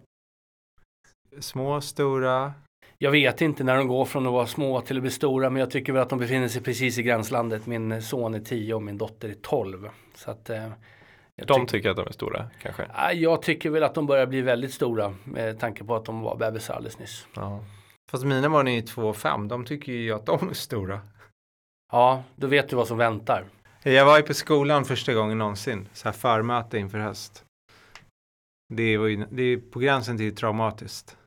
[1.40, 2.53] Små, stora.
[2.98, 5.60] Jag vet inte när de går från att vara små till att bli stora, men
[5.60, 7.65] jag tycker väl att de befinner sig precis i gränslandet.
[7.65, 9.90] Min son är 10 och min dotter är 12.
[10.15, 10.69] Så att, eh,
[11.36, 12.88] De tyck- tycker att de är stora kanske.
[13.14, 16.36] Jag tycker väl att de börjar bli väldigt stora med tanke på att de var
[16.38, 17.28] bebisar alldeles nyss.
[17.36, 17.64] Ja.
[18.12, 19.48] Fast mina barn är ju 2 och 5.
[19.48, 21.02] De tycker ju att de är stora.
[21.91, 23.45] Ja, då vet du vad som väntar.
[23.84, 25.88] Jag var ju på skolan första gången någonsin.
[25.94, 27.45] Så här förmöte inför höst.
[28.74, 31.18] Det, var ju, det är på gränsen till traumatiskt.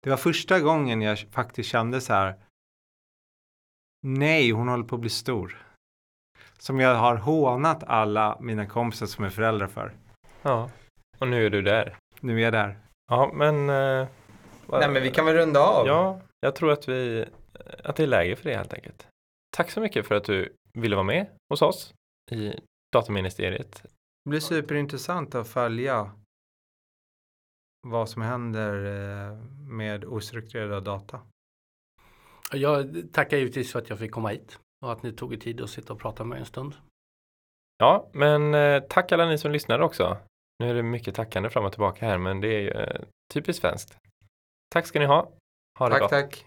[0.00, 2.34] Det var första gången jag faktiskt kände så här.
[4.06, 5.66] Nej, hon håller på att bli stor.
[6.62, 9.92] Som jag har hånat alla mina kompisar som är föräldrar för.
[10.42, 10.70] ja.
[11.18, 11.96] Och nu är du där.
[12.20, 12.78] Nu är jag där.
[13.10, 13.54] Ja, men...
[13.70, 14.08] Eh,
[14.66, 15.86] Nej, men vi kan väl runda av?
[15.86, 17.26] Ja, jag tror att vi...
[17.84, 19.06] Att det är läge för det helt enkelt.
[19.56, 21.94] Tack så mycket för att du ville vara med hos oss
[22.30, 22.54] i
[22.92, 23.82] Dataministeriet.
[24.24, 26.10] Det blir superintressant att följa
[27.86, 29.36] vad som händer eh,
[29.68, 31.20] med ostrukturerad data.
[32.52, 35.60] Jag tackar givetvis för att jag fick komma hit och att ni tog er tid
[35.60, 36.74] att sitta och prata med mig en stund.
[37.78, 40.16] Ja, men eh, tack alla ni som lyssnade också.
[40.58, 43.00] Nu är det mycket tackande fram och tillbaka här, men det är ju eh,
[43.34, 43.96] typiskt svenskt.
[44.70, 45.30] Tack ska ni ha.
[45.78, 46.10] Ha det Tack, gott.
[46.10, 46.44] tack.